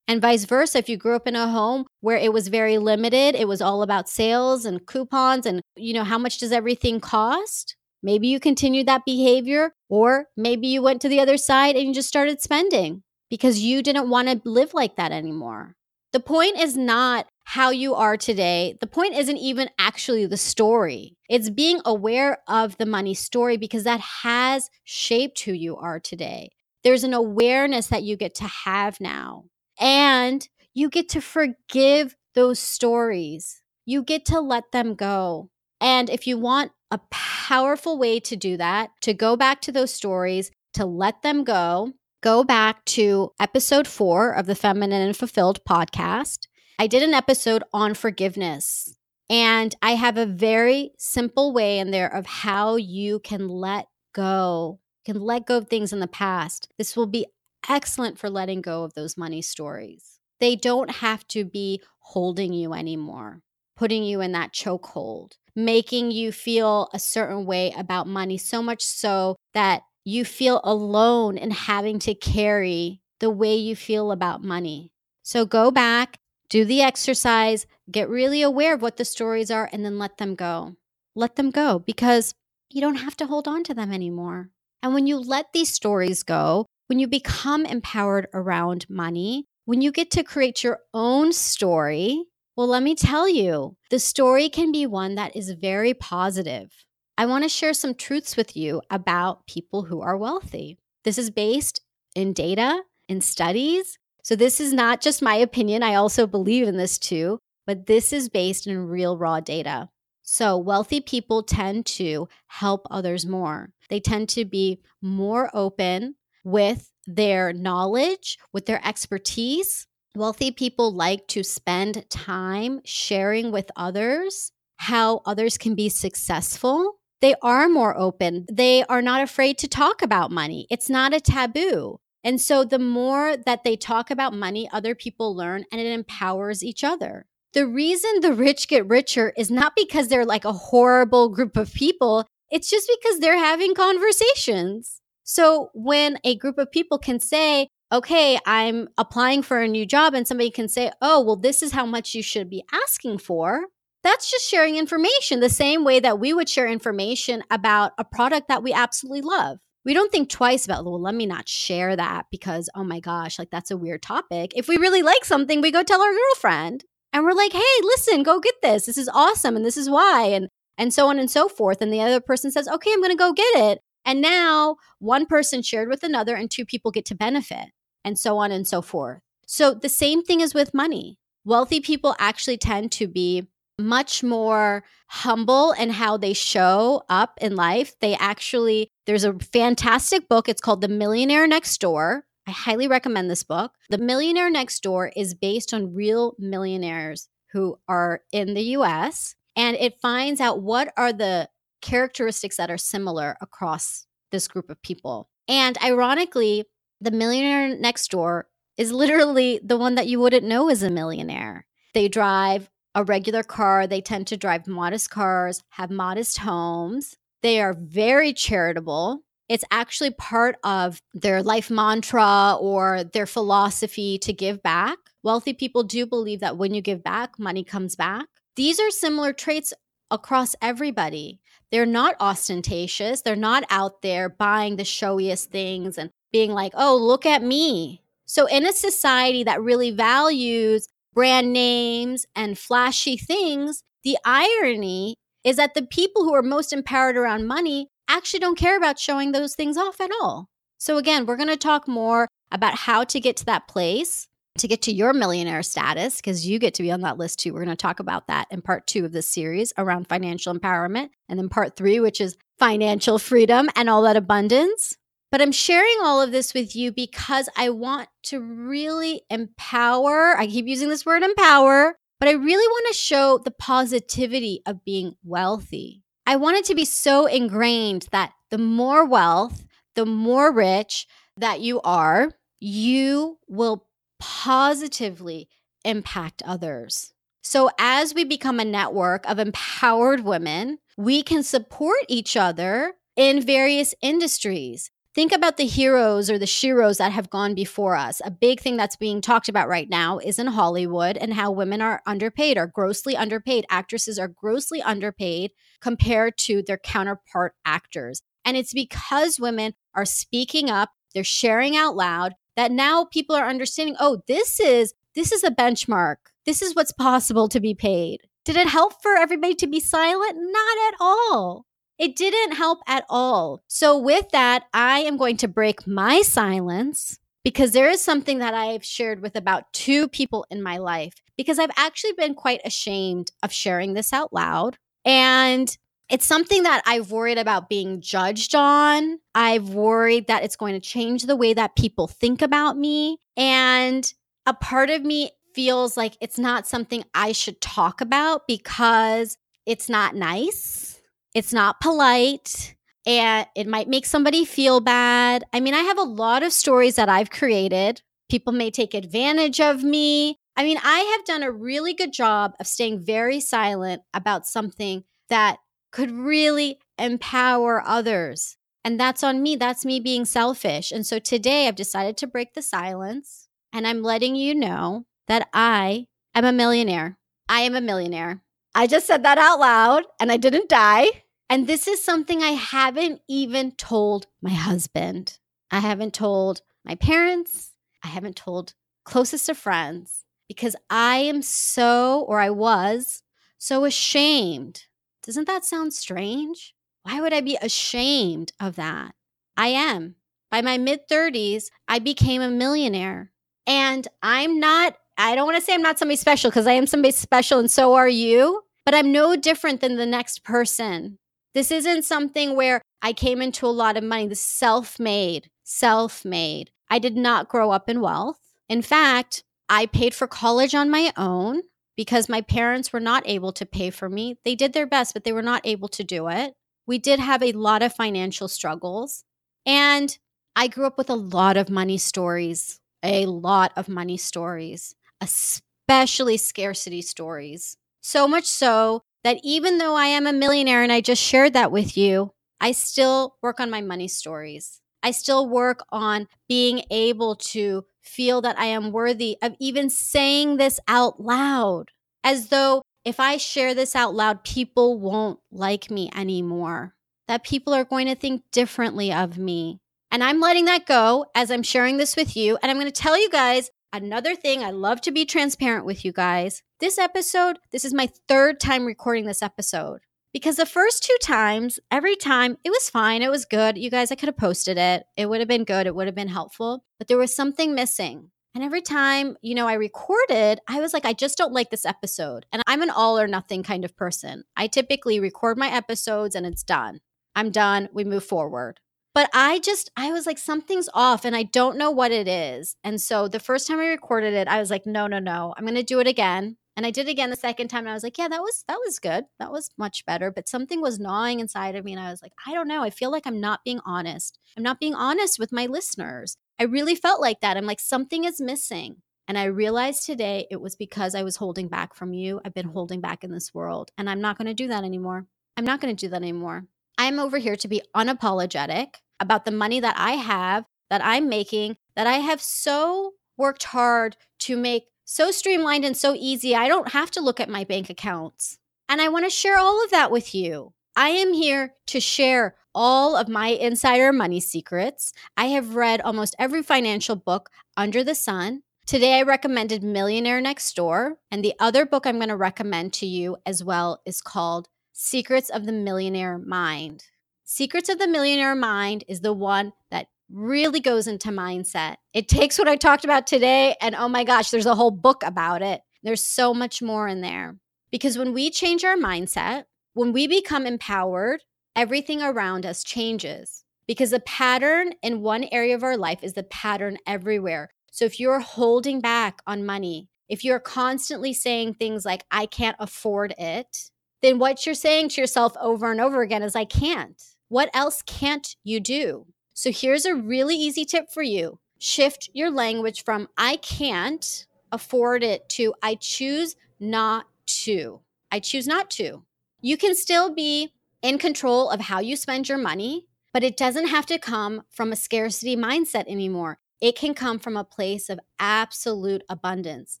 And 0.08 0.20
vice 0.20 0.44
versa, 0.44 0.78
if 0.78 0.88
you 0.88 0.96
grew 0.96 1.14
up 1.14 1.28
in 1.28 1.36
a 1.36 1.48
home 1.48 1.86
where 2.00 2.16
it 2.16 2.32
was 2.32 2.48
very 2.48 2.78
limited, 2.78 3.34
it 3.34 3.46
was 3.46 3.62
all 3.62 3.82
about 3.82 4.08
sales 4.08 4.64
and 4.64 4.84
coupons 4.86 5.46
and, 5.46 5.62
you 5.76 5.94
know, 5.94 6.04
how 6.04 6.18
much 6.18 6.38
does 6.38 6.50
everything 6.50 6.98
cost? 7.00 7.76
Maybe 8.02 8.28
you 8.28 8.40
continued 8.40 8.88
that 8.88 9.04
behavior, 9.04 9.72
or 9.88 10.26
maybe 10.36 10.66
you 10.66 10.82
went 10.82 11.02
to 11.02 11.08
the 11.08 11.20
other 11.20 11.36
side 11.36 11.76
and 11.76 11.86
you 11.86 11.94
just 11.94 12.08
started 12.08 12.40
spending 12.40 13.02
because 13.28 13.60
you 13.60 13.82
didn't 13.82 14.10
want 14.10 14.28
to 14.28 14.40
live 14.48 14.74
like 14.74 14.96
that 14.96 15.12
anymore. 15.12 15.76
The 16.12 16.20
point 16.20 16.58
is 16.58 16.76
not 16.76 17.26
how 17.44 17.70
you 17.70 17.94
are 17.94 18.16
today. 18.16 18.76
The 18.80 18.86
point 18.86 19.14
isn't 19.14 19.36
even 19.36 19.70
actually 19.78 20.26
the 20.26 20.36
story. 20.36 21.16
It's 21.28 21.50
being 21.50 21.80
aware 21.84 22.38
of 22.48 22.76
the 22.78 22.86
money 22.86 23.14
story 23.14 23.56
because 23.56 23.84
that 23.84 24.00
has 24.00 24.70
shaped 24.82 25.40
who 25.42 25.52
you 25.52 25.76
are 25.76 26.00
today. 26.00 26.50
There's 26.82 27.04
an 27.04 27.14
awareness 27.14 27.88
that 27.88 28.02
you 28.02 28.16
get 28.16 28.34
to 28.36 28.44
have 28.44 29.00
now. 29.00 29.44
And 29.80 30.46
you 30.74 30.88
get 30.90 31.08
to 31.10 31.20
forgive 31.20 32.14
those 32.34 32.58
stories. 32.58 33.62
You 33.86 34.02
get 34.02 34.24
to 34.26 34.40
let 34.40 34.70
them 34.72 34.94
go. 34.94 35.50
And 35.80 36.10
if 36.10 36.26
you 36.26 36.38
want 36.38 36.72
a 36.90 37.00
powerful 37.10 37.98
way 37.98 38.20
to 38.20 38.36
do 38.36 38.56
that, 38.58 38.90
to 39.02 39.14
go 39.14 39.36
back 39.36 39.62
to 39.62 39.72
those 39.72 39.92
stories, 39.92 40.50
to 40.74 40.84
let 40.84 41.22
them 41.22 41.42
go, 41.42 41.94
go 42.22 42.44
back 42.44 42.84
to 42.84 43.32
episode 43.40 43.88
four 43.88 44.32
of 44.32 44.46
the 44.46 44.54
Feminine 44.54 45.02
and 45.02 45.16
Fulfilled 45.16 45.60
podcast. 45.68 46.46
I 46.78 46.86
did 46.86 47.02
an 47.02 47.14
episode 47.14 47.64
on 47.72 47.94
forgiveness. 47.94 48.94
And 49.28 49.74
I 49.80 49.92
have 49.92 50.18
a 50.18 50.26
very 50.26 50.90
simple 50.98 51.52
way 51.52 51.78
in 51.78 51.92
there 51.92 52.12
of 52.12 52.26
how 52.26 52.76
you 52.76 53.20
can 53.20 53.48
let 53.48 53.86
go, 54.12 54.80
you 55.06 55.14
can 55.14 55.22
let 55.22 55.46
go 55.46 55.58
of 55.58 55.68
things 55.68 55.92
in 55.92 56.00
the 56.00 56.08
past. 56.08 56.68
This 56.78 56.96
will 56.96 57.06
be 57.06 57.26
excellent 57.68 58.18
for 58.18 58.30
letting 58.30 58.60
go 58.60 58.84
of 58.84 58.94
those 58.94 59.16
money 59.16 59.42
stories. 59.42 60.18
They 60.40 60.56
don't 60.56 60.90
have 60.90 61.26
to 61.28 61.44
be 61.44 61.82
holding 62.00 62.52
you 62.52 62.72
anymore, 62.72 63.42
putting 63.76 64.02
you 64.04 64.20
in 64.20 64.32
that 64.32 64.52
chokehold, 64.52 65.32
making 65.54 66.10
you 66.10 66.32
feel 66.32 66.88
a 66.92 66.98
certain 66.98 67.44
way 67.44 67.72
about 67.76 68.06
money, 68.06 68.38
so 68.38 68.62
much 68.62 68.84
so 68.84 69.36
that 69.54 69.82
you 70.04 70.24
feel 70.24 70.60
alone 70.64 71.36
in 71.36 71.50
having 71.50 71.98
to 72.00 72.14
carry 72.14 73.00
the 73.18 73.30
way 73.30 73.54
you 73.54 73.76
feel 73.76 74.12
about 74.12 74.42
money. 74.42 74.92
So 75.22 75.44
go 75.44 75.70
back, 75.70 76.16
do 76.48 76.64
the 76.64 76.82
exercise, 76.82 77.66
get 77.90 78.08
really 78.08 78.42
aware 78.42 78.74
of 78.74 78.82
what 78.82 78.96
the 78.96 79.04
stories 79.04 79.50
are, 79.50 79.68
and 79.72 79.84
then 79.84 79.98
let 79.98 80.16
them 80.16 80.34
go. 80.34 80.76
Let 81.14 81.36
them 81.36 81.50
go 81.50 81.78
because 81.78 82.32
you 82.70 82.80
don't 82.80 82.96
have 82.96 83.16
to 83.18 83.26
hold 83.26 83.46
on 83.46 83.62
to 83.64 83.74
them 83.74 83.92
anymore. 83.92 84.50
And 84.82 84.94
when 84.94 85.06
you 85.06 85.18
let 85.18 85.52
these 85.52 85.72
stories 85.72 86.22
go, 86.22 86.66
when 86.90 86.98
you 86.98 87.06
become 87.06 87.64
empowered 87.64 88.26
around 88.34 88.84
money, 88.90 89.46
when 89.64 89.80
you 89.80 89.92
get 89.92 90.10
to 90.10 90.24
create 90.24 90.64
your 90.64 90.80
own 90.92 91.32
story, 91.32 92.24
well, 92.56 92.66
let 92.66 92.82
me 92.82 92.96
tell 92.96 93.28
you, 93.28 93.76
the 93.90 94.00
story 94.00 94.48
can 94.48 94.72
be 94.72 94.86
one 94.86 95.14
that 95.14 95.36
is 95.36 95.52
very 95.52 95.94
positive. 95.94 96.68
I 97.16 97.26
want 97.26 97.44
to 97.44 97.48
share 97.48 97.74
some 97.74 97.94
truths 97.94 98.36
with 98.36 98.56
you 98.56 98.82
about 98.90 99.46
people 99.46 99.84
who 99.84 100.00
are 100.00 100.16
wealthy. 100.16 100.78
This 101.04 101.16
is 101.16 101.30
based 101.30 101.80
in 102.16 102.32
data, 102.32 102.82
in 103.08 103.20
studies. 103.20 103.96
So, 104.24 104.34
this 104.34 104.58
is 104.58 104.72
not 104.72 105.00
just 105.00 105.22
my 105.22 105.36
opinion. 105.36 105.84
I 105.84 105.94
also 105.94 106.26
believe 106.26 106.66
in 106.66 106.76
this 106.76 106.98
too, 106.98 107.38
but 107.68 107.86
this 107.86 108.12
is 108.12 108.28
based 108.28 108.66
in 108.66 108.88
real, 108.88 109.16
raw 109.16 109.38
data. 109.38 109.90
So, 110.22 110.58
wealthy 110.58 111.00
people 111.00 111.44
tend 111.44 111.86
to 111.86 112.26
help 112.48 112.88
others 112.90 113.24
more. 113.24 113.70
They 113.90 114.00
tend 114.00 114.28
to 114.30 114.44
be 114.44 114.80
more 115.00 115.50
open 115.54 116.16
with 116.44 116.90
their 117.06 117.52
knowledge, 117.52 118.38
with 118.52 118.66
their 118.66 118.84
expertise. 118.86 119.86
Wealthy 120.14 120.50
people 120.50 120.92
like 120.92 121.26
to 121.28 121.44
spend 121.44 122.08
time 122.10 122.80
sharing 122.84 123.52
with 123.52 123.70
others 123.76 124.52
how 124.76 125.20
others 125.26 125.58
can 125.58 125.74
be 125.74 125.88
successful. 125.88 126.94
They 127.20 127.34
are 127.42 127.68
more 127.68 127.96
open. 127.98 128.46
They 128.50 128.82
are 128.84 129.02
not 129.02 129.22
afraid 129.22 129.58
to 129.58 129.68
talk 129.68 130.00
about 130.00 130.30
money. 130.30 130.66
It's 130.70 130.88
not 130.88 131.12
a 131.12 131.20
taboo. 131.20 132.00
And 132.24 132.40
so 132.40 132.64
the 132.64 132.78
more 132.78 133.36
that 133.36 133.62
they 133.62 133.76
talk 133.76 134.10
about 134.10 134.32
money, 134.32 134.68
other 134.72 134.94
people 134.94 135.34
learn 135.34 135.64
and 135.70 135.80
it 135.80 135.86
empowers 135.86 136.64
each 136.64 136.82
other. 136.82 137.26
The 137.52 137.66
reason 137.66 138.20
the 138.20 138.32
rich 138.32 138.68
get 138.68 138.88
richer 138.88 139.32
is 139.36 139.50
not 139.50 139.72
because 139.76 140.08
they're 140.08 140.24
like 140.24 140.44
a 140.44 140.52
horrible 140.52 141.28
group 141.28 141.56
of 141.56 141.72
people. 141.72 142.26
It's 142.50 142.70
just 142.70 142.90
because 143.00 143.18
they're 143.18 143.38
having 143.38 143.74
conversations. 143.74 144.99
So 145.32 145.70
when 145.74 146.18
a 146.24 146.34
group 146.34 146.58
of 146.58 146.72
people 146.72 146.98
can 146.98 147.20
say, 147.20 147.68
okay, 147.92 148.36
I'm 148.46 148.88
applying 148.98 149.42
for 149.42 149.60
a 149.60 149.68
new 149.68 149.86
job, 149.86 150.12
and 150.12 150.26
somebody 150.26 150.50
can 150.50 150.66
say, 150.66 150.90
oh, 151.00 151.20
well, 151.20 151.36
this 151.36 151.62
is 151.62 151.70
how 151.70 151.86
much 151.86 152.16
you 152.16 152.22
should 152.24 152.50
be 152.50 152.64
asking 152.72 153.18
for. 153.18 153.66
That's 154.02 154.28
just 154.28 154.50
sharing 154.50 154.74
information 154.74 155.38
the 155.38 155.48
same 155.48 155.84
way 155.84 156.00
that 156.00 156.18
we 156.18 156.32
would 156.32 156.48
share 156.48 156.66
information 156.66 157.44
about 157.48 157.92
a 157.96 158.04
product 158.04 158.48
that 158.48 158.64
we 158.64 158.72
absolutely 158.72 159.20
love. 159.20 159.58
We 159.84 159.94
don't 159.94 160.10
think 160.10 160.30
twice 160.30 160.64
about, 160.64 160.84
well, 160.84 161.00
let 161.00 161.14
me 161.14 161.26
not 161.26 161.48
share 161.48 161.94
that 161.94 162.26
because, 162.32 162.68
oh 162.74 162.82
my 162.82 162.98
gosh, 162.98 163.38
like 163.38 163.50
that's 163.50 163.70
a 163.70 163.76
weird 163.76 164.02
topic. 164.02 164.50
If 164.56 164.66
we 164.66 164.78
really 164.78 165.02
like 165.02 165.24
something, 165.24 165.60
we 165.60 165.70
go 165.70 165.84
tell 165.84 166.02
our 166.02 166.12
girlfriend 166.12 166.84
and 167.12 167.22
we're 167.22 167.34
like, 167.34 167.52
hey, 167.52 167.60
listen, 167.82 168.24
go 168.24 168.40
get 168.40 168.56
this. 168.62 168.86
This 168.86 168.98
is 168.98 169.08
awesome. 169.08 169.54
And 169.54 169.64
this 169.64 169.76
is 169.76 169.88
why. 169.88 170.24
And, 170.32 170.48
and 170.76 170.92
so 170.92 171.06
on 171.06 171.20
and 171.20 171.30
so 171.30 171.48
forth. 171.48 171.80
And 171.80 171.92
the 171.92 172.00
other 172.00 172.20
person 172.20 172.50
says, 172.50 172.66
okay, 172.66 172.92
I'm 172.92 173.00
going 173.00 173.12
to 173.12 173.16
go 173.16 173.32
get 173.32 173.54
it. 173.54 173.80
And 174.04 174.20
now 174.20 174.76
one 174.98 175.26
person 175.26 175.62
shared 175.62 175.88
with 175.88 176.02
another, 176.02 176.34
and 176.34 176.50
two 176.50 176.64
people 176.64 176.90
get 176.90 177.04
to 177.06 177.14
benefit, 177.14 177.70
and 178.04 178.18
so 178.18 178.38
on 178.38 178.50
and 178.50 178.66
so 178.66 178.82
forth. 178.82 179.20
So 179.46 179.74
the 179.74 179.88
same 179.88 180.22
thing 180.22 180.40
is 180.40 180.54
with 180.54 180.74
money. 180.74 181.18
Wealthy 181.44 181.80
people 181.80 182.14
actually 182.18 182.56
tend 182.56 182.92
to 182.92 183.08
be 183.08 183.48
much 183.78 184.22
more 184.22 184.84
humble 185.08 185.72
in 185.72 185.90
how 185.90 186.16
they 186.16 186.32
show 186.32 187.02
up 187.08 187.38
in 187.40 187.56
life. 187.56 187.98
They 188.00 188.14
actually, 188.16 188.90
there's 189.06 189.24
a 189.24 189.38
fantastic 189.38 190.28
book. 190.28 190.48
It's 190.48 190.60
called 190.60 190.82
The 190.82 190.88
Millionaire 190.88 191.46
Next 191.46 191.80
Door. 191.80 192.26
I 192.46 192.52
highly 192.52 192.86
recommend 192.86 193.30
this 193.30 193.42
book. 193.42 193.72
The 193.88 193.98
Millionaire 193.98 194.50
Next 194.50 194.82
Door 194.82 195.12
is 195.16 195.34
based 195.34 195.72
on 195.72 195.94
real 195.94 196.34
millionaires 196.38 197.28
who 197.52 197.78
are 197.88 198.22
in 198.32 198.54
the 198.54 198.62
US 198.76 199.34
and 199.56 199.76
it 199.76 200.00
finds 200.00 200.40
out 200.40 200.62
what 200.62 200.92
are 200.96 201.12
the 201.12 201.48
characteristics 201.80 202.56
that 202.56 202.70
are 202.70 202.78
similar 202.78 203.36
across 203.40 204.06
this 204.32 204.48
group 204.48 204.70
of 204.70 204.82
people. 204.82 205.28
And 205.48 205.76
ironically, 205.82 206.64
the 207.00 207.10
millionaire 207.10 207.76
next 207.76 208.10
door 208.10 208.46
is 208.76 208.92
literally 208.92 209.60
the 209.62 209.76
one 209.76 209.94
that 209.96 210.06
you 210.06 210.20
wouldn't 210.20 210.46
know 210.46 210.70
is 210.70 210.82
a 210.82 210.90
millionaire. 210.90 211.66
They 211.94 212.08
drive 212.08 212.70
a 212.94 213.04
regular 213.04 213.42
car, 213.42 213.86
they 213.86 214.00
tend 214.00 214.26
to 214.28 214.36
drive 214.36 214.66
modest 214.66 215.10
cars, 215.10 215.62
have 215.70 215.90
modest 215.90 216.38
homes. 216.38 217.16
They 217.42 217.60
are 217.60 217.74
very 217.74 218.32
charitable. 218.32 219.20
It's 219.48 219.64
actually 219.70 220.10
part 220.10 220.56
of 220.62 221.00
their 221.12 221.42
life 221.42 221.70
mantra 221.70 222.56
or 222.60 223.04
their 223.04 223.26
philosophy 223.26 224.18
to 224.18 224.32
give 224.32 224.62
back. 224.62 224.98
Wealthy 225.22 225.52
people 225.52 225.82
do 225.82 226.06
believe 226.06 226.40
that 226.40 226.56
when 226.56 226.72
you 226.72 226.80
give 226.80 227.02
back, 227.02 227.38
money 227.38 227.64
comes 227.64 227.96
back. 227.96 228.26
These 228.56 228.78
are 228.78 228.90
similar 228.90 229.32
traits 229.32 229.72
across 230.10 230.54
everybody. 230.62 231.40
They're 231.70 231.86
not 231.86 232.16
ostentatious. 232.20 233.22
They're 233.22 233.36
not 233.36 233.64
out 233.70 234.02
there 234.02 234.28
buying 234.28 234.76
the 234.76 234.84
showiest 234.84 235.50
things 235.50 235.96
and 235.98 236.10
being 236.32 236.52
like, 236.52 236.72
oh, 236.76 236.96
look 236.96 237.26
at 237.26 237.42
me. 237.42 238.02
So, 238.26 238.46
in 238.46 238.66
a 238.66 238.72
society 238.72 239.42
that 239.44 239.62
really 239.62 239.90
values 239.90 240.88
brand 241.12 241.52
names 241.52 242.26
and 242.36 242.58
flashy 242.58 243.16
things, 243.16 243.82
the 244.04 244.16
irony 244.24 245.16
is 245.44 245.56
that 245.56 245.74
the 245.74 245.82
people 245.82 246.24
who 246.24 246.34
are 246.34 246.42
most 246.42 246.72
empowered 246.72 247.16
around 247.16 247.46
money 247.46 247.88
actually 248.08 248.40
don't 248.40 248.58
care 248.58 248.76
about 248.76 248.98
showing 248.98 249.32
those 249.32 249.54
things 249.54 249.76
off 249.76 250.00
at 250.00 250.10
all. 250.20 250.48
So, 250.78 250.96
again, 250.96 251.26
we're 251.26 251.36
going 251.36 251.48
to 251.48 251.56
talk 251.56 251.86
more 251.88 252.28
about 252.50 252.74
how 252.74 253.04
to 253.04 253.20
get 253.20 253.36
to 253.38 253.44
that 253.46 253.68
place, 253.68 254.26
to 254.60 254.68
get 254.68 254.82
to 254.82 254.92
your 254.92 255.12
millionaire 255.12 255.62
status, 255.62 256.16
because 256.16 256.46
you 256.46 256.58
get 256.58 256.74
to 256.74 256.82
be 256.82 256.90
on 256.90 257.00
that 257.02 257.18
list 257.18 257.40
too. 257.40 257.52
We're 257.52 257.64
going 257.64 257.76
to 257.76 257.82
talk 257.82 258.00
about 258.00 258.28
that 258.28 258.46
in 258.50 258.62
part 258.62 258.86
two 258.86 259.04
of 259.04 259.12
this 259.12 259.28
series 259.28 259.72
around 259.76 260.08
financial 260.08 260.54
empowerment. 260.54 261.10
And 261.28 261.38
then 261.38 261.48
part 261.48 261.76
three, 261.76 262.00
which 262.00 262.20
is 262.20 262.36
financial 262.58 263.18
freedom 263.18 263.68
and 263.76 263.90
all 263.90 264.02
that 264.02 264.16
abundance. 264.16 264.96
But 265.32 265.40
I'm 265.40 265.52
sharing 265.52 265.96
all 266.02 266.20
of 266.20 266.32
this 266.32 266.54
with 266.54 266.74
you 266.74 266.90
because 266.92 267.48
I 267.56 267.70
want 267.70 268.08
to 268.24 268.40
really 268.40 269.22
empower. 269.30 270.36
I 270.36 270.46
keep 270.46 270.66
using 270.66 270.88
this 270.88 271.06
word 271.06 271.22
empower, 271.22 271.94
but 272.18 272.28
I 272.28 272.32
really 272.32 272.66
want 272.66 272.86
to 272.88 272.98
show 272.98 273.38
the 273.38 273.52
positivity 273.52 274.60
of 274.66 274.84
being 274.84 275.14
wealthy. 275.22 276.02
I 276.26 276.36
want 276.36 276.56
it 276.56 276.64
to 276.66 276.74
be 276.74 276.84
so 276.84 277.26
ingrained 277.26 278.08
that 278.12 278.32
the 278.50 278.58
more 278.58 279.06
wealth, 279.06 279.64
the 279.94 280.04
more 280.04 280.52
rich 280.52 281.06
that 281.36 281.60
you 281.60 281.80
are, 281.82 282.32
you 282.58 283.38
will 283.48 283.86
positively 284.20 285.48
impact 285.84 286.42
others. 286.44 287.12
So, 287.42 287.70
as 287.78 288.14
we 288.14 288.24
become 288.24 288.60
a 288.60 288.64
network 288.64 289.28
of 289.28 289.38
empowered 289.38 290.20
women, 290.20 290.78
we 290.96 291.22
can 291.22 291.42
support 291.42 291.98
each 292.08 292.36
other 292.36 292.94
in 293.16 293.40
various 293.40 293.94
industries. 294.02 294.90
Think 295.12 295.32
about 295.32 295.56
the 295.56 295.66
heroes 295.66 296.30
or 296.30 296.38
the 296.38 296.44
sheroes 296.44 296.98
that 296.98 297.10
have 297.10 297.30
gone 297.30 297.54
before 297.54 297.96
us. 297.96 298.20
A 298.24 298.30
big 298.30 298.60
thing 298.60 298.76
that's 298.76 298.94
being 298.94 299.20
talked 299.20 299.48
about 299.48 299.68
right 299.68 299.88
now 299.90 300.18
is 300.18 300.38
in 300.38 300.46
Hollywood 300.46 301.16
and 301.16 301.34
how 301.34 301.50
women 301.50 301.80
are 301.80 302.00
underpaid, 302.06 302.56
are 302.56 302.68
grossly 302.68 303.16
underpaid. 303.16 303.66
Actresses 303.70 304.20
are 304.20 304.28
grossly 304.28 304.80
underpaid 304.80 305.50
compared 305.80 306.38
to 306.38 306.62
their 306.62 306.78
counterpart 306.78 307.54
actors. 307.64 308.22
And 308.44 308.56
it's 308.56 308.72
because 308.72 309.40
women 309.40 309.74
are 309.94 310.04
speaking 310.04 310.70
up, 310.70 310.90
they're 311.12 311.24
sharing 311.24 311.76
out 311.76 311.96
loud 311.96 312.34
that 312.60 312.70
now 312.70 313.06
people 313.06 313.34
are 313.34 313.48
understanding, 313.48 313.96
oh, 313.98 314.20
this 314.28 314.60
is 314.60 314.92
this 315.14 315.32
is 315.32 315.42
a 315.42 315.50
benchmark. 315.50 316.16
This 316.44 316.60
is 316.60 316.76
what's 316.76 316.92
possible 316.92 317.48
to 317.48 317.58
be 317.58 317.74
paid. 317.74 318.20
Did 318.44 318.56
it 318.56 318.68
help 318.68 319.00
for 319.00 319.16
everybody 319.16 319.54
to 319.54 319.66
be 319.66 319.80
silent? 319.80 320.36
Not 320.36 320.92
at 320.92 320.94
all. 321.00 321.64
It 321.98 322.16
didn't 322.16 322.56
help 322.56 322.80
at 322.86 323.06
all. 323.08 323.62
So, 323.66 323.96
with 323.96 324.28
that, 324.32 324.64
I 324.74 324.98
am 324.98 325.16
going 325.16 325.38
to 325.38 325.48
break 325.48 325.86
my 325.86 326.20
silence 326.20 327.18
because 327.44 327.72
there 327.72 327.88
is 327.88 328.02
something 328.02 328.40
that 328.40 328.52
I've 328.52 328.84
shared 328.84 329.22
with 329.22 329.36
about 329.36 329.72
two 329.72 330.06
people 330.08 330.44
in 330.50 330.62
my 330.62 330.76
life 330.76 331.14
because 331.38 331.58
I've 331.58 331.70
actually 331.78 332.12
been 332.12 332.34
quite 332.34 332.60
ashamed 332.66 333.32
of 333.42 333.54
sharing 333.54 333.94
this 333.94 334.12
out 334.12 334.34
loud. 334.34 334.76
And 335.06 335.74
it's 336.10 336.26
something 336.26 336.64
that 336.64 336.82
I've 336.86 337.10
worried 337.10 337.38
about 337.38 337.68
being 337.68 338.00
judged 338.00 338.54
on. 338.54 339.18
I've 339.34 339.70
worried 339.70 340.26
that 340.26 340.44
it's 340.44 340.56
going 340.56 340.74
to 340.74 340.80
change 340.80 341.24
the 341.24 341.36
way 341.36 341.54
that 341.54 341.76
people 341.76 342.08
think 342.08 342.42
about 342.42 342.76
me. 342.76 343.18
And 343.36 344.12
a 344.46 344.54
part 344.54 344.90
of 344.90 345.02
me 345.02 345.30
feels 345.54 345.96
like 345.96 346.16
it's 346.20 346.38
not 346.38 346.66
something 346.66 347.04
I 347.14 347.32
should 347.32 347.60
talk 347.60 348.00
about 348.00 348.46
because 348.46 349.36
it's 349.66 349.88
not 349.88 350.14
nice 350.14 351.00
it's 351.34 351.52
not 351.52 351.80
polite 351.80 352.74
and 353.06 353.46
it 353.54 353.66
might 353.66 353.88
make 353.88 354.04
somebody 354.04 354.44
feel 354.44 354.80
bad. 354.80 355.44
I 355.52 355.60
mean, 355.60 355.74
I 355.74 355.80
have 355.82 355.98
a 355.98 356.02
lot 356.02 356.42
of 356.42 356.52
stories 356.52 356.96
that 356.96 357.08
I've 357.08 357.30
created. 357.30 358.02
People 358.30 358.52
may 358.52 358.70
take 358.70 358.94
advantage 358.94 359.60
of 359.60 359.82
me. 359.82 360.38
I 360.56 360.64
mean, 360.64 360.78
I 360.82 360.98
have 360.98 361.24
done 361.24 361.42
a 361.42 361.52
really 361.52 361.94
good 361.94 362.12
job 362.12 362.52
of 362.60 362.66
staying 362.66 363.00
very 363.00 363.40
silent 363.40 364.02
about 364.12 364.46
something 364.46 365.04
that 365.28 365.58
could 365.90 366.10
really 366.10 366.78
empower 366.98 367.82
others. 367.84 368.56
And 368.84 368.98
that's 368.98 369.22
on 369.22 369.42
me. 369.42 369.56
That's 369.56 369.84
me 369.84 370.00
being 370.00 370.24
selfish. 370.24 370.90
And 370.92 371.06
so 371.06 371.18
today 371.18 371.68
I've 371.68 371.76
decided 371.76 372.16
to 372.18 372.26
break 372.26 372.54
the 372.54 372.62
silence 372.62 373.48
and 373.72 373.86
I'm 373.86 374.02
letting 374.02 374.36
you 374.36 374.54
know 374.54 375.06
that 375.28 375.48
I 375.52 376.06
am 376.34 376.44
a 376.44 376.52
millionaire. 376.52 377.18
I 377.48 377.60
am 377.60 377.74
a 377.74 377.80
millionaire. 377.80 378.42
I 378.74 378.86
just 378.86 379.06
said 379.06 379.22
that 379.24 379.38
out 379.38 379.58
loud 379.58 380.04
and 380.18 380.30
I 380.30 380.36
didn't 380.36 380.68
die. 380.68 381.24
And 381.48 381.66
this 381.66 381.88
is 381.88 382.02
something 382.02 382.42
I 382.42 382.52
haven't 382.52 383.20
even 383.28 383.72
told 383.72 384.28
my 384.40 384.50
husband. 384.50 385.38
I 385.70 385.80
haven't 385.80 386.14
told 386.14 386.62
my 386.84 386.94
parents. 386.94 387.72
I 388.04 388.08
haven't 388.08 388.36
told 388.36 388.74
closest 389.04 389.48
of 389.48 389.58
friends 389.58 390.24
because 390.48 390.76
I 390.88 391.16
am 391.16 391.42
so, 391.42 392.22
or 392.22 392.40
I 392.40 392.50
was, 392.50 393.22
so 393.58 393.84
ashamed. 393.84 394.86
Doesn't 395.22 395.46
that 395.46 395.64
sound 395.64 395.92
strange? 395.92 396.74
Why 397.02 397.20
would 397.20 397.32
I 397.32 397.40
be 397.40 397.58
ashamed 397.60 398.52
of 398.60 398.76
that? 398.76 399.14
I 399.56 399.68
am. 399.68 400.16
By 400.50 400.62
my 400.62 400.78
mid 400.78 401.08
30s, 401.08 401.70
I 401.86 401.98
became 401.98 402.42
a 402.42 402.50
millionaire. 402.50 403.32
And 403.66 404.06
I'm 404.22 404.58
not 404.58 404.96
I 405.18 405.34
don't 405.34 405.44
want 405.44 405.58
to 405.58 405.62
say 405.62 405.74
I'm 405.74 405.82
not 405.82 405.98
somebody 405.98 406.16
special 406.16 406.50
because 406.50 406.66
I 406.66 406.72
am 406.72 406.86
somebody 406.86 407.12
special 407.12 407.58
and 407.58 407.70
so 407.70 407.92
are 407.92 408.08
you, 408.08 408.62
but 408.86 408.94
I'm 408.94 409.12
no 409.12 409.36
different 409.36 409.82
than 409.82 409.96
the 409.96 410.06
next 410.06 410.44
person. 410.44 411.18
This 411.52 411.70
isn't 411.70 412.06
something 412.06 412.56
where 412.56 412.80
I 413.02 413.12
came 413.12 413.42
into 413.42 413.66
a 413.66 413.68
lot 413.68 413.98
of 413.98 414.04
money. 414.04 414.28
This 414.28 414.40
self 414.40 414.98
made, 414.98 415.50
self 415.62 416.24
made. 416.24 416.70
I 416.88 416.98
did 416.98 417.16
not 417.16 417.48
grow 417.48 417.70
up 417.70 417.88
in 417.88 418.00
wealth. 418.00 418.38
In 418.68 418.80
fact, 418.80 419.44
I 419.68 419.86
paid 419.86 420.14
for 420.14 420.26
college 420.26 420.74
on 420.74 420.90
my 420.90 421.12
own 421.16 421.62
because 422.00 422.30
my 422.30 422.40
parents 422.40 422.94
were 422.94 422.98
not 422.98 423.22
able 423.26 423.52
to 423.52 423.66
pay 423.66 423.90
for 423.90 424.08
me. 424.08 424.38
They 424.42 424.54
did 424.54 424.72
their 424.72 424.86
best, 424.86 425.12
but 425.12 425.24
they 425.24 425.34
were 425.34 425.42
not 425.42 425.60
able 425.66 425.88
to 425.88 426.02
do 426.02 426.28
it. 426.28 426.54
We 426.86 426.96
did 426.96 427.20
have 427.20 427.42
a 427.42 427.52
lot 427.52 427.82
of 427.82 427.92
financial 427.92 428.48
struggles. 428.48 429.22
And 429.66 430.16
I 430.56 430.68
grew 430.68 430.86
up 430.86 430.96
with 430.96 431.10
a 431.10 431.14
lot 431.14 431.58
of 431.58 431.68
money 431.68 431.98
stories, 431.98 432.80
a 433.02 433.26
lot 433.26 433.72
of 433.76 433.86
money 433.86 434.16
stories 434.16 434.94
especially 435.20 436.38
scarcity 436.38 437.02
stories. 437.02 437.76
So 438.00 438.26
much 438.26 438.46
so 438.46 439.02
that 439.22 439.36
even 439.44 439.76
though 439.76 439.94
I 439.94 440.06
am 440.06 440.26
a 440.26 440.32
millionaire 440.32 440.82
and 440.82 440.90
I 440.90 441.02
just 441.02 441.22
shared 441.22 441.52
that 441.52 441.70
with 441.70 441.98
you, 441.98 442.32
I 442.62 442.72
still 442.72 443.36
work 443.42 443.60
on 443.60 443.68
my 443.68 443.82
money 443.82 444.08
stories. 444.08 444.80
I 445.02 445.10
still 445.10 445.46
work 445.46 445.80
on 445.92 446.28
being 446.48 446.84
able 446.90 447.36
to 447.36 447.84
feel 448.02 448.40
that 448.42 448.58
I 448.58 448.66
am 448.66 448.92
worthy 448.92 449.36
of 449.42 449.54
even 449.58 449.90
saying 449.90 450.56
this 450.56 450.80
out 450.88 451.20
loud, 451.20 451.90
as 452.24 452.48
though 452.48 452.82
if 453.04 453.18
I 453.18 453.36
share 453.36 453.74
this 453.74 453.96
out 453.96 454.14
loud, 454.14 454.44
people 454.44 454.98
won't 454.98 455.40
like 455.50 455.90
me 455.90 456.10
anymore, 456.14 456.94
that 457.28 457.44
people 457.44 457.72
are 457.72 457.84
going 457.84 458.06
to 458.06 458.14
think 458.14 458.42
differently 458.52 459.12
of 459.12 459.38
me. 459.38 459.78
And 460.10 460.24
I'm 460.24 460.40
letting 460.40 460.64
that 460.64 460.86
go 460.86 461.26
as 461.34 461.50
I'm 461.50 461.62
sharing 461.62 461.96
this 461.96 462.16
with 462.16 462.36
you. 462.36 462.58
And 462.62 462.70
I'm 462.70 462.76
going 462.78 462.86
to 462.86 462.92
tell 462.92 463.18
you 463.18 463.30
guys 463.30 463.70
Another 463.92 464.36
thing, 464.36 464.62
I 464.62 464.70
love 464.70 465.00
to 465.00 465.10
be 465.10 465.24
transparent 465.24 465.84
with 465.84 466.04
you 466.04 466.12
guys. 466.12 466.62
This 466.78 466.96
episode, 466.96 467.58
this 467.72 467.84
is 467.84 467.92
my 467.92 468.08
third 468.28 468.60
time 468.60 468.86
recording 468.86 469.26
this 469.26 469.42
episode 469.42 470.02
because 470.32 470.56
the 470.56 470.66
first 470.66 471.02
two 471.02 471.16
times, 471.22 471.80
every 471.90 472.16
time, 472.16 472.56
it 472.64 472.70
was 472.70 472.90
fine. 472.90 473.22
It 473.22 473.30
was 473.30 473.44
good. 473.44 473.76
You 473.76 473.90
guys, 473.90 474.12
I 474.12 474.14
could 474.14 474.28
have 474.28 474.36
posted 474.36 474.78
it. 474.78 475.04
It 475.16 475.28
would 475.28 475.40
have 475.40 475.48
been 475.48 475.64
good. 475.64 475.86
It 475.86 475.94
would 475.94 476.06
have 476.06 476.14
been 476.14 476.28
helpful, 476.28 476.84
but 476.98 477.08
there 477.08 477.18
was 477.18 477.34
something 477.34 477.74
missing. 477.74 478.30
And 478.54 478.64
every 478.64 478.82
time, 478.82 479.36
you 479.42 479.54
know, 479.54 479.68
I 479.68 479.74
recorded, 479.74 480.60
I 480.68 480.80
was 480.80 480.92
like, 480.92 481.04
I 481.04 481.12
just 481.12 481.38
don't 481.38 481.52
like 481.52 481.70
this 481.70 481.86
episode. 481.86 482.46
And 482.52 482.62
I'm 482.66 482.82
an 482.82 482.90
all 482.90 483.18
or 483.18 483.28
nothing 483.28 483.62
kind 483.62 483.84
of 483.84 483.96
person. 483.96 484.44
I 484.56 484.66
typically 484.66 485.20
record 485.20 485.56
my 485.56 485.68
episodes 485.68 486.34
and 486.34 486.44
it's 486.44 486.64
done. 486.64 487.00
I'm 487.36 487.50
done. 487.50 487.88
We 487.92 488.02
move 488.02 488.24
forward. 488.24 488.80
But 489.14 489.30
I 489.34 489.58
just, 489.58 489.90
I 489.96 490.12
was 490.12 490.26
like, 490.26 490.38
something's 490.38 490.88
off 490.94 491.24
and 491.24 491.34
I 491.34 491.42
don't 491.42 491.76
know 491.76 491.90
what 491.90 492.12
it 492.12 492.28
is. 492.28 492.76
And 492.84 493.00
so 493.00 493.28
the 493.28 493.40
first 493.40 493.66
time 493.66 493.78
I 493.78 493.86
recorded 493.86 494.34
it, 494.34 494.48
I 494.48 494.60
was 494.60 494.70
like, 494.70 494.86
no, 494.86 495.06
no, 495.06 495.18
no, 495.18 495.54
I'm 495.56 495.64
going 495.64 495.74
to 495.74 495.82
do 495.82 495.98
it 496.00 496.06
again. 496.06 496.56
And 496.76 496.86
I 496.86 496.90
did 496.90 497.08
again 497.08 497.30
the 497.30 497.36
second 497.36 497.68
time. 497.68 497.80
And 497.80 497.90
I 497.90 497.94
was 497.94 498.02
like, 498.02 498.16
yeah, 498.16 498.28
that 498.28 498.40
was, 498.40 498.64
that 498.68 498.78
was 498.84 498.98
good. 498.98 499.24
That 499.38 499.52
was 499.52 499.70
much 499.76 500.06
better. 500.06 500.30
But 500.30 500.48
something 500.48 500.80
was 500.80 500.98
gnawing 500.98 501.40
inside 501.40 501.74
of 501.76 501.84
me. 501.84 501.92
And 501.92 502.00
I 502.00 502.10
was 502.10 502.22
like, 502.22 502.32
I 502.46 502.54
don't 502.54 502.68
know. 502.68 502.82
I 502.82 502.90
feel 502.90 503.10
like 503.10 503.26
I'm 503.26 503.40
not 503.40 503.64
being 503.64 503.80
honest. 503.84 504.38
I'm 504.56 504.62
not 504.62 504.80
being 504.80 504.94
honest 504.94 505.38
with 505.38 505.52
my 505.52 505.66
listeners. 505.66 506.36
I 506.58 506.64
really 506.64 506.94
felt 506.94 507.20
like 507.20 507.40
that. 507.40 507.56
I'm 507.56 507.66
like, 507.66 507.80
something 507.80 508.24
is 508.24 508.40
missing. 508.40 508.96
And 509.28 509.36
I 509.38 509.44
realized 509.44 510.06
today 510.06 510.46
it 510.50 510.60
was 510.60 510.74
because 510.74 511.14
I 511.14 511.22
was 511.22 511.36
holding 511.36 511.68
back 511.68 511.94
from 511.94 512.12
you. 512.14 512.40
I've 512.44 512.54
been 512.54 512.68
holding 512.68 513.00
back 513.00 513.24
in 513.24 513.30
this 513.30 513.52
world. 513.52 513.90
And 513.98 514.08
I'm 514.08 514.20
not 514.20 514.38
going 514.38 514.48
to 514.48 514.54
do 514.54 514.68
that 514.68 514.84
anymore. 514.84 515.26
I'm 515.56 515.64
not 515.64 515.80
going 515.80 515.94
to 515.94 516.06
do 516.06 516.10
that 516.10 516.16
anymore. 516.16 516.64
I'm 516.98 517.18
over 517.18 517.38
here 517.38 517.56
to 517.56 517.68
be 517.68 517.82
unapologetic. 517.94 518.94
about 519.20 519.44
the 519.44 519.52
money 519.52 519.78
that 519.80 519.94
I 519.98 520.12
have, 520.12 520.64
that 520.88 521.04
I'm 521.04 521.28
making, 521.28 521.76
that 521.94 522.06
I 522.06 522.14
have 522.14 522.40
so 522.40 523.12
worked 523.36 523.64
hard 523.64 524.16
to 524.40 524.56
make 524.56 524.84
so 525.10 525.32
streamlined 525.32 525.84
and 525.84 525.96
so 525.96 526.14
easy. 526.16 526.54
I 526.54 526.68
don't 526.68 526.92
have 526.92 527.10
to 527.10 527.20
look 527.20 527.40
at 527.40 527.48
my 527.48 527.64
bank 527.64 527.90
accounts. 527.90 528.58
And 528.88 529.00
I 529.00 529.08
want 529.08 529.24
to 529.24 529.30
share 529.30 529.58
all 529.58 529.82
of 529.82 529.90
that 529.90 530.12
with 530.12 530.36
you. 530.36 530.72
I 530.94 531.08
am 531.08 531.32
here 531.32 531.74
to 531.88 531.98
share 531.98 532.54
all 532.76 533.16
of 533.16 533.28
my 533.28 533.48
insider 533.48 534.12
money 534.12 534.38
secrets. 534.38 535.12
I 535.36 535.46
have 535.46 535.74
read 535.74 536.00
almost 536.00 536.36
every 536.38 536.62
financial 536.62 537.16
book 537.16 537.50
under 537.76 538.04
the 538.04 538.14
sun. 538.14 538.62
Today, 538.86 539.18
I 539.18 539.22
recommended 539.22 539.82
Millionaire 539.82 540.40
Next 540.40 540.76
Door. 540.76 541.16
And 541.28 541.44
the 541.44 541.54
other 541.58 541.84
book 541.84 542.06
I'm 542.06 542.18
going 542.18 542.28
to 542.28 542.36
recommend 542.36 542.92
to 542.94 543.06
you 543.06 543.36
as 543.44 543.64
well 543.64 544.00
is 544.06 544.20
called 544.20 544.68
Secrets 544.92 545.50
of 545.50 545.66
the 545.66 545.72
Millionaire 545.72 546.38
Mind. 546.38 547.06
Secrets 547.42 547.88
of 547.88 547.98
the 547.98 548.06
Millionaire 548.06 548.54
Mind 548.54 549.02
is 549.08 549.22
the 549.22 549.32
one 549.32 549.72
that 549.90 550.06
really 550.32 550.80
goes 550.80 551.06
into 551.06 551.28
mindset. 551.28 551.96
It 552.14 552.28
takes 552.28 552.58
what 552.58 552.68
I 552.68 552.76
talked 552.76 553.04
about 553.04 553.26
today, 553.26 553.74
and 553.80 553.94
oh 553.94 554.08
my 554.08 554.24
gosh, 554.24 554.50
there's 554.50 554.66
a 554.66 554.74
whole 554.74 554.90
book 554.90 555.22
about 555.24 555.62
it. 555.62 555.82
There's 556.02 556.22
so 556.22 556.54
much 556.54 556.80
more 556.80 557.08
in 557.08 557.20
there. 557.20 557.56
Because 557.90 558.16
when 558.16 558.32
we 558.32 558.50
change 558.50 558.84
our 558.84 558.96
mindset, 558.96 559.64
when 559.94 560.12
we 560.12 560.26
become 560.26 560.66
empowered, 560.66 561.42
everything 561.74 562.22
around 562.22 562.64
us 562.64 562.84
changes. 562.84 563.64
Because 563.86 564.10
the 564.10 564.20
pattern 564.20 564.92
in 565.02 565.20
one 565.20 565.44
area 565.50 565.74
of 565.74 565.82
our 565.82 565.96
life 565.96 566.22
is 566.22 566.34
the 566.34 566.44
pattern 566.44 566.96
everywhere. 567.06 567.70
So 567.90 568.04
if 568.04 568.20
you're 568.20 568.38
holding 568.38 569.00
back 569.00 569.40
on 569.46 569.66
money, 569.66 570.08
if 570.28 570.44
you're 570.44 570.60
constantly 570.60 571.32
saying 571.32 571.74
things 571.74 572.04
like, 572.04 572.24
I 572.30 572.46
can't 572.46 572.76
afford 572.78 573.34
it, 573.36 573.90
then 574.22 574.38
what 574.38 574.64
you're 574.64 574.76
saying 574.76 575.08
to 575.10 575.20
yourself 575.20 575.56
over 575.60 575.90
and 575.90 576.00
over 576.00 576.22
again 576.22 576.44
is, 576.44 576.54
I 576.54 576.66
can't. 576.66 577.20
What 577.48 577.68
else 577.74 578.02
can't 578.02 578.54
you 578.62 578.78
do? 578.78 579.26
So 579.60 579.70
here's 579.70 580.06
a 580.06 580.14
really 580.14 580.56
easy 580.56 580.86
tip 580.86 581.12
for 581.12 581.22
you 581.22 581.58
shift 581.78 582.30
your 582.32 582.50
language 582.50 583.04
from 583.04 583.28
I 583.36 583.56
can't 583.56 584.46
afford 584.72 585.22
it 585.22 585.50
to 585.50 585.74
I 585.82 585.96
choose 585.96 586.56
not 586.80 587.26
to. 587.60 588.00
I 588.32 588.40
choose 588.40 588.66
not 588.66 588.88
to. 588.92 589.22
You 589.60 589.76
can 589.76 589.94
still 589.94 590.34
be 590.34 590.72
in 591.02 591.18
control 591.18 591.68
of 591.68 591.82
how 591.82 592.00
you 592.00 592.16
spend 592.16 592.48
your 592.48 592.56
money, 592.56 593.06
but 593.34 593.44
it 593.44 593.58
doesn't 593.58 593.88
have 593.88 594.06
to 594.06 594.18
come 594.18 594.62
from 594.70 594.92
a 594.92 594.96
scarcity 594.96 595.58
mindset 595.58 596.06
anymore. 596.08 596.56
It 596.80 596.96
can 596.96 597.12
come 597.12 597.38
from 597.38 597.58
a 597.58 597.62
place 597.62 598.08
of 598.08 598.18
absolute 598.38 599.24
abundance. 599.28 600.00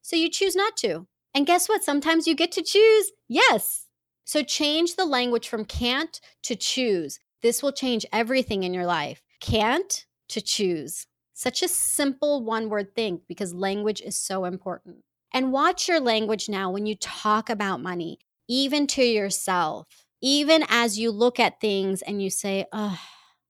So 0.00 0.14
you 0.14 0.30
choose 0.30 0.54
not 0.54 0.76
to. 0.76 1.08
And 1.34 1.44
guess 1.44 1.68
what? 1.68 1.82
Sometimes 1.82 2.28
you 2.28 2.36
get 2.36 2.52
to 2.52 2.62
choose 2.62 3.10
yes. 3.26 3.88
So 4.24 4.44
change 4.44 4.94
the 4.94 5.06
language 5.06 5.48
from 5.48 5.64
can't 5.64 6.20
to 6.44 6.54
choose. 6.54 7.18
This 7.42 7.64
will 7.64 7.72
change 7.72 8.06
everything 8.12 8.62
in 8.62 8.72
your 8.72 8.86
life. 8.86 9.22
Can't 9.40 10.06
to 10.28 10.40
choose. 10.40 11.06
Such 11.32 11.62
a 11.62 11.68
simple 11.68 12.44
one 12.44 12.68
word 12.68 12.94
thing 12.94 13.22
because 13.26 13.54
language 13.54 14.00
is 14.02 14.16
so 14.16 14.44
important. 14.44 14.98
And 15.32 15.52
watch 15.52 15.88
your 15.88 16.00
language 16.00 16.48
now 16.48 16.70
when 16.70 16.86
you 16.86 16.94
talk 16.96 17.48
about 17.48 17.80
money, 17.80 18.18
even 18.48 18.86
to 18.88 19.02
yourself, 19.02 19.86
even 20.20 20.64
as 20.68 20.98
you 20.98 21.10
look 21.10 21.40
at 21.40 21.60
things 21.60 22.02
and 22.02 22.22
you 22.22 22.30
say, 22.30 22.66
oh, 22.72 23.00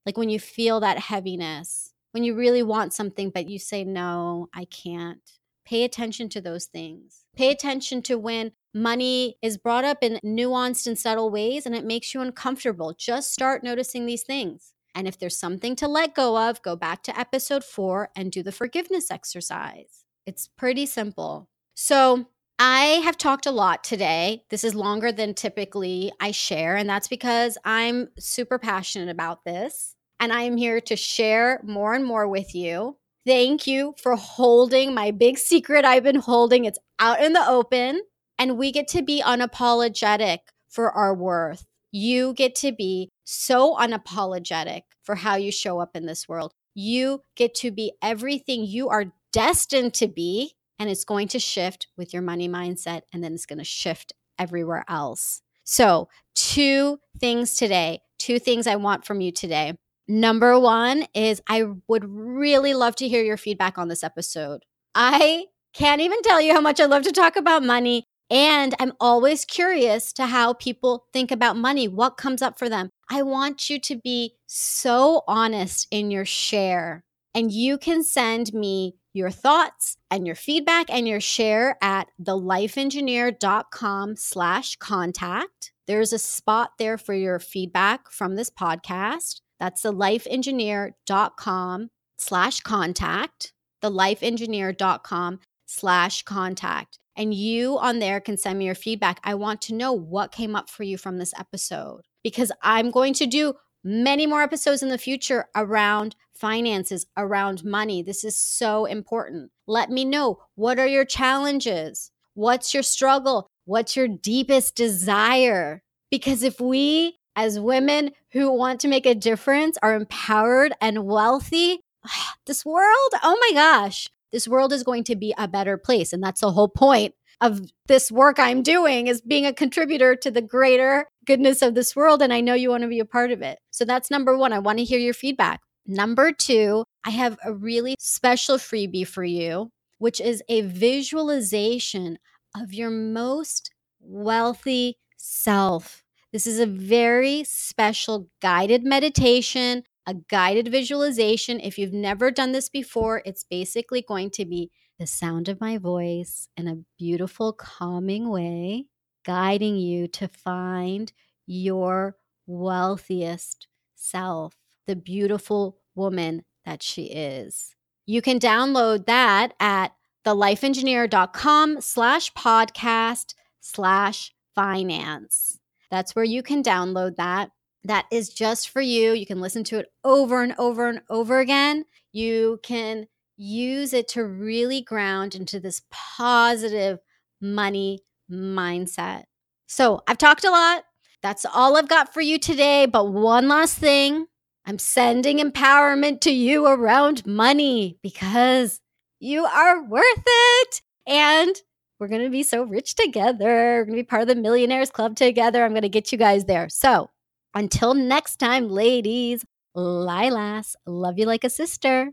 like 0.07 0.17
when 0.17 0.31
you 0.31 0.39
feel 0.39 0.81
that 0.81 0.99
heaviness, 0.99 1.93
when 2.13 2.23
you 2.23 2.35
really 2.35 2.63
want 2.63 2.93
something, 2.93 3.31
but 3.31 3.49
you 3.49 3.59
say, 3.59 3.83
no, 3.83 4.49
I 4.55 4.67
can't. 4.67 5.21
Pay 5.65 5.85
attention 5.85 6.29
to 6.31 6.41
those 6.41 6.67
things. 6.67 7.25
Pay 7.37 7.51
attention 7.51 8.03
to 8.03 8.19
when 8.19 8.53
money 8.75 9.37
is 9.43 9.57
brought 9.57 9.85
up 9.85 9.99
in 10.03 10.19
nuanced 10.25 10.87
and 10.87 10.99
subtle 10.99 11.31
ways 11.31 11.67
and 11.67 11.75
it 11.75 11.85
makes 11.85 12.15
you 12.15 12.21
uncomfortable. 12.21 12.95
Just 12.97 13.33
start 13.33 13.65
noticing 13.65 14.07
these 14.07 14.23
things. 14.23 14.75
And 14.95 15.09
if 15.09 15.19
there's 15.19 15.39
something 15.39 15.77
to 15.77 15.89
let 15.89 16.15
go 16.15 16.39
of, 16.39 16.63
go 16.63 16.77
back 16.77 17.03
to 17.05 17.19
episode 17.19 17.65
four 17.65 18.11
and 18.17 18.33
do 18.33 18.43
the 18.43 18.53
forgiveness 18.53 19.11
exercise. 19.11 20.05
It's 20.27 20.49
pretty 20.49 20.87
simple. 20.87 21.49
So, 21.75 22.27
I 22.63 23.01
have 23.05 23.17
talked 23.17 23.47
a 23.47 23.51
lot 23.51 23.83
today. 23.83 24.45
This 24.51 24.65
is 24.65 24.75
longer 24.75 25.13
than 25.13 25.33
typically 25.33 26.13
I 26.21 26.31
share, 26.31 26.77
and 26.77 26.87
that's 26.87 27.09
because 27.09 27.57
I'm 27.65 28.09
super 28.19 28.59
passionate 28.59 29.09
about 29.09 29.47
this. 29.47 29.97
And 30.21 30.31
I 30.31 30.43
am 30.43 30.59
here 30.59 30.79
to 30.83 30.95
share 30.95 31.63
more 31.65 31.95
and 31.95 32.05
more 32.05 32.29
with 32.29 32.55
you. 32.55 32.99
Thank 33.27 33.67
you 33.67 33.95
for 34.03 34.15
holding 34.15 34.93
my 34.93 35.11
big 35.11 35.39
secret 35.39 35.87
I've 35.87 36.03
been 36.03 36.17
holding. 36.17 36.67
It's 36.67 36.79
out 36.99 37.23
in 37.23 37.33
the 37.33 37.49
open, 37.49 38.03
and 38.39 38.59
we 38.59 38.73
get 38.73 38.89
to 38.89 39.01
be 39.01 39.23
unapologetic 39.23 40.41
for 40.69 40.93
our 40.93 41.15
worth. 41.15 41.65
You 41.93 42.35
get 42.35 42.55
to 42.57 42.73
be 42.73 43.09
so 43.31 43.77
unapologetic 43.77 44.83
for 45.03 45.15
how 45.15 45.37
you 45.37 45.53
show 45.53 45.79
up 45.79 45.95
in 45.95 46.07
this 46.07 46.29
world. 46.29 46.53
You 46.75 47.23
get 47.37 47.55
to 47.57 47.71
be 47.71 47.93
everything 48.03 48.65
you 48.65 48.89
are 48.89 49.13
destined 49.33 49.95
to 49.95 50.09
be, 50.09 50.55
and 50.79 50.91
it's 50.91 51.05
going 51.05 51.29
to 51.29 51.39
shift 51.39 51.87
with 51.97 52.13
your 52.13 52.23
money 52.23 52.49
mindset, 52.49 53.03
and 53.13 53.23
then 53.23 53.35
it's 53.35 53.47
going 53.47 53.59
to 53.59 53.65
shift 53.65 54.13
everywhere 54.39 54.85
else. 54.89 55.43
So, 55.65 56.09
two 56.35 56.99
things 57.21 57.55
today, 57.55 58.01
two 58.19 58.39
things 58.39 58.67
I 58.67 58.77
want 58.77 59.05
from 59.05 59.21
you 59.21 59.31
today. 59.31 59.75
Number 60.09 60.59
one 60.59 61.07
is 61.15 61.41
I 61.49 61.65
would 61.87 62.05
really 62.09 62.75
love 62.75 62.97
to 62.97 63.09
hear 63.09 63.23
your 63.23 63.37
feedback 63.37 63.79
on 63.79 63.87
this 63.87 64.03
episode. 64.03 64.65
I 64.95 65.47
can't 65.73 66.01
even 66.01 66.23
tell 66.23 66.41
you 66.41 66.53
how 66.53 66.61
much 66.61 66.81
I 66.81 66.87
love 66.87 67.05
to 67.05 67.13
talk 67.13 67.37
about 67.37 67.63
money. 67.63 68.05
And 68.31 68.75
I'm 68.79 68.93
always 69.01 69.45
curious 69.45 70.13
to 70.15 70.27
how 70.27 70.53
people 70.55 71.07
think 71.13 71.31
about 71.33 71.57
money, 71.57 71.89
what 71.89 72.17
comes 72.17 72.43
up 72.43 72.59
for 72.59 72.69
them. 72.69 72.91
I 73.13 73.23
want 73.23 73.69
you 73.69 73.81
to 73.81 73.97
be 73.97 74.37
so 74.47 75.25
honest 75.27 75.89
in 75.91 76.13
your 76.13 76.25
share. 76.25 77.03
And 77.35 77.51
you 77.51 77.77
can 77.77 78.05
send 78.05 78.55
me 78.55 78.95
your 79.13 79.31
thoughts 79.31 79.97
and 80.13 80.27
your 80.27 80.37
feedback 80.37 80.87
and 80.89 81.09
your 81.09 81.21
share 81.21 81.77
at 81.83 82.07
thelifeengineer.com 82.23 84.17
slash 84.17 84.77
contact. 84.77 85.73
There's 85.89 86.13
a 86.13 86.21
spot 86.21 86.71
there 86.79 86.97
for 86.97 87.15
your 87.15 87.41
feedback 87.41 88.13
from 88.13 88.37
this 88.37 88.51
podcast. 88.51 89.41
That's 89.59 89.83
thelifeengineer.com 89.83 91.91
slash 92.17 92.61
contact. 92.61 93.53
Thelifeengineer.com 93.83 95.41
slash 95.67 96.23
contact 96.23 96.99
and 97.17 97.35
you 97.35 97.77
on 97.79 97.99
there 97.99 98.21
can 98.21 98.37
send 98.37 98.59
me 98.59 98.67
your 98.67 98.75
feedback. 98.75 99.21
I 99.25 99.35
want 99.35 99.61
to 99.63 99.75
know 99.75 99.93
what 99.93 100.33
came 100.33 100.57
up 100.57 100.71
for 100.71 100.85
you 100.85 100.97
from 100.97 101.19
this 101.19 101.35
episode 101.39 102.03
because 102.23 102.53
I'm 102.63 102.91
going 102.91 103.15
to 103.15 103.27
do 103.27 103.55
many 103.83 104.27
more 104.27 104.43
episodes 104.43 104.83
in 104.83 104.89
the 104.89 104.99
future 104.99 105.47
around 105.55 106.17
finances, 106.35 107.07
around 107.17 107.65
money. 107.65 108.03
This 108.03 108.25
is 108.25 108.41
so 108.41 108.85
important. 108.85 109.51
Let 109.67 109.91
me 109.91 110.05
know 110.05 110.41
what 110.55 110.79
are 110.79 110.87
your 110.87 111.05
challenges? 111.05 112.11
What's 112.35 112.73
your 112.73 112.83
struggle? 112.83 113.47
What's 113.65 113.97
your 113.97 114.09
deepest 114.09 114.75
desire? 114.75 115.83
Because 116.11 116.43
if 116.43 116.61
we, 116.61 117.19
as 117.37 117.61
women 117.61 118.13
who 118.33 118.51
want 118.51 118.81
to 118.81 118.89
make 118.89 119.07
a 119.07 119.15
difference, 119.15 119.79
are 119.83 119.95
empowered 119.95 120.73
and 120.81 121.05
wealthy, 121.05 121.81
this 122.47 122.65
world, 122.65 123.11
oh 123.23 123.39
my 123.49 123.55
gosh, 123.55 124.09
this 124.33 124.49
world 124.49 124.73
is 124.73 124.83
going 124.83 125.05
to 125.05 125.17
be 125.17 125.35
a 125.37 125.49
better 125.49 125.77
place. 125.77 126.13
And 126.13 126.23
that's 126.23 126.41
the 126.41 126.53
whole 126.53 126.69
point 126.69 127.15
of 127.41 127.61
this 127.87 128.13
work 128.13 128.39
I'm 128.39 128.63
doing 128.63 129.07
is 129.07 129.21
being 129.21 129.47
a 129.47 129.53
contributor 129.53 130.15
to 130.17 130.31
the 130.31 130.43
greater 130.43 131.07
goodness 131.31 131.63
of 131.63 131.77
this 131.77 131.95
world. 131.95 132.23
And 132.23 132.33
I 132.33 132.41
know 132.41 132.55
you 132.55 132.71
want 132.71 132.83
to 132.83 132.89
be 132.89 132.99
a 132.99 133.05
part 133.05 133.31
of 133.31 133.41
it. 133.41 133.61
So 133.71 133.85
that's 133.85 134.11
number 134.11 134.37
one. 134.37 134.53
I 134.53 134.59
want 134.59 134.79
to 134.79 134.85
hear 134.85 134.99
your 134.99 135.15
feedback. 135.15 135.61
Number 135.87 136.33
two, 136.33 136.85
I 137.07 137.11
have 137.11 137.39
a 137.45 137.53
really 137.53 137.95
special 138.01 138.57
freebie 138.57 139.07
for 139.07 139.23
you, 139.23 139.71
which 139.99 140.21
is 140.21 140.43
a 140.49 140.63
visualization 140.63 142.19
of 142.57 142.73
your 142.73 142.91
most 142.91 143.71
wealthy 144.01 144.97
self. 145.17 146.03
This 146.33 146.49
is 146.49 146.59
a 146.59 146.67
very 146.67 147.45
special 147.45 148.29
guided 148.41 148.85
meditation 148.85 149.85
a 150.07 150.15
guided 150.29 150.69
visualization. 150.69 151.61
If 151.61 151.79
you've 151.79 151.93
never 151.93 152.33
done 152.33 152.51
this 152.51 152.69
before, 152.69 153.23
it's 153.25 153.45
basically 153.45 154.03
going 154.03 154.31
to 154.31 154.45
be 154.45 154.71
the 154.99 155.07
sound 155.07 155.49
of 155.49 155.61
my 155.61 155.79
voice 155.79 156.49
in 156.57 156.67
a 156.67 156.79
beautiful, 156.99 157.53
calming 157.53 158.29
way, 158.29 158.87
guiding 159.25 159.77
you 159.77 160.09
to 160.09 160.29
find 160.29 161.13
your 161.47 162.17
wealthiest 162.47 163.69
self, 163.95 164.55
the 164.87 164.97
beautiful 164.97 165.79
woman 165.95 166.45
that 166.65 166.83
she 166.83 167.05
is. 167.05 167.75
You 168.07 168.23
can 168.23 168.39
download 168.39 169.07
that 169.07 169.55
at 169.61 169.95
thelifeengineer.com 170.25 171.81
slash 171.81 172.33
podcast 172.35 173.35
slash 173.61 174.33
finance. 174.55 175.59
That's 175.91 176.15
where 176.15 176.25
you 176.25 176.43
can 176.43 176.63
download 176.63 177.17
that 177.17 177.51
that 177.85 178.07
is 178.11 178.29
just 178.29 178.69
for 178.69 178.81
you. 178.81 179.13
You 179.13 179.27
can 179.27 179.41
listen 179.41 179.65
to 179.65 179.79
it 179.79 179.93
over 180.05 180.43
and 180.43 180.55
over 180.59 180.89
and 180.89 181.03
over 181.09 181.41
again. 181.41 181.85
You 182.13 182.61
can 182.63 183.07
use 183.37 183.93
it 183.93 184.09
to 184.09 184.25
really 184.25 184.83
ground 184.83 185.35
into 185.35 185.61
this 185.61 185.83
positive 185.91 186.99
money 187.41 188.01
mindset. 188.31 189.25
So 189.67 190.03
I've 190.07 190.19
talked 190.19 190.45
a 190.45 190.51
lot. 190.51 190.85
That's 191.23 191.45
all 191.45 191.77
I've 191.77 191.89
got 191.89 192.13
for 192.15 192.21
you 192.21 192.39
today. 192.39 192.87
But 192.87 193.13
one 193.13 193.49
last 193.49 193.77
thing 193.77 194.27
I'm 194.67 194.79
sending 194.79 195.39
empowerment 195.39 196.21
to 196.23 196.31
you 196.31 196.67
around 196.67 197.27
money 197.27 197.99
because 198.03 198.81
you 199.19 199.45
are 199.45 199.83
worth 199.85 200.25
it. 200.27 200.81
And 201.07 201.55
we're 201.99 202.09
going 202.09 202.23
to 202.23 202.31
be 202.31 202.43
so 202.43 202.63
rich 202.63 202.95
together. 202.95 203.47
We're 203.47 203.85
going 203.85 203.97
to 203.97 204.03
be 204.03 204.07
part 204.07 204.23
of 204.23 204.29
the 204.29 204.35
Millionaires 204.35 204.91
Club 204.91 205.17
together. 205.17 205.65
I'm 205.65 205.73
going 205.73 205.83
to 205.83 205.89
get 205.89 206.13
you 206.13 206.19
guys 206.19 206.45
there. 206.45 206.69
So 206.69 207.11
until 207.55 207.95
next 207.95 208.37
time, 208.37 208.69
ladies, 208.69 209.45
Lilas, 209.77 210.77
love 210.87 211.19
you 211.19 211.27
like 211.27 211.45
a 211.45 211.51
sister. 211.51 212.11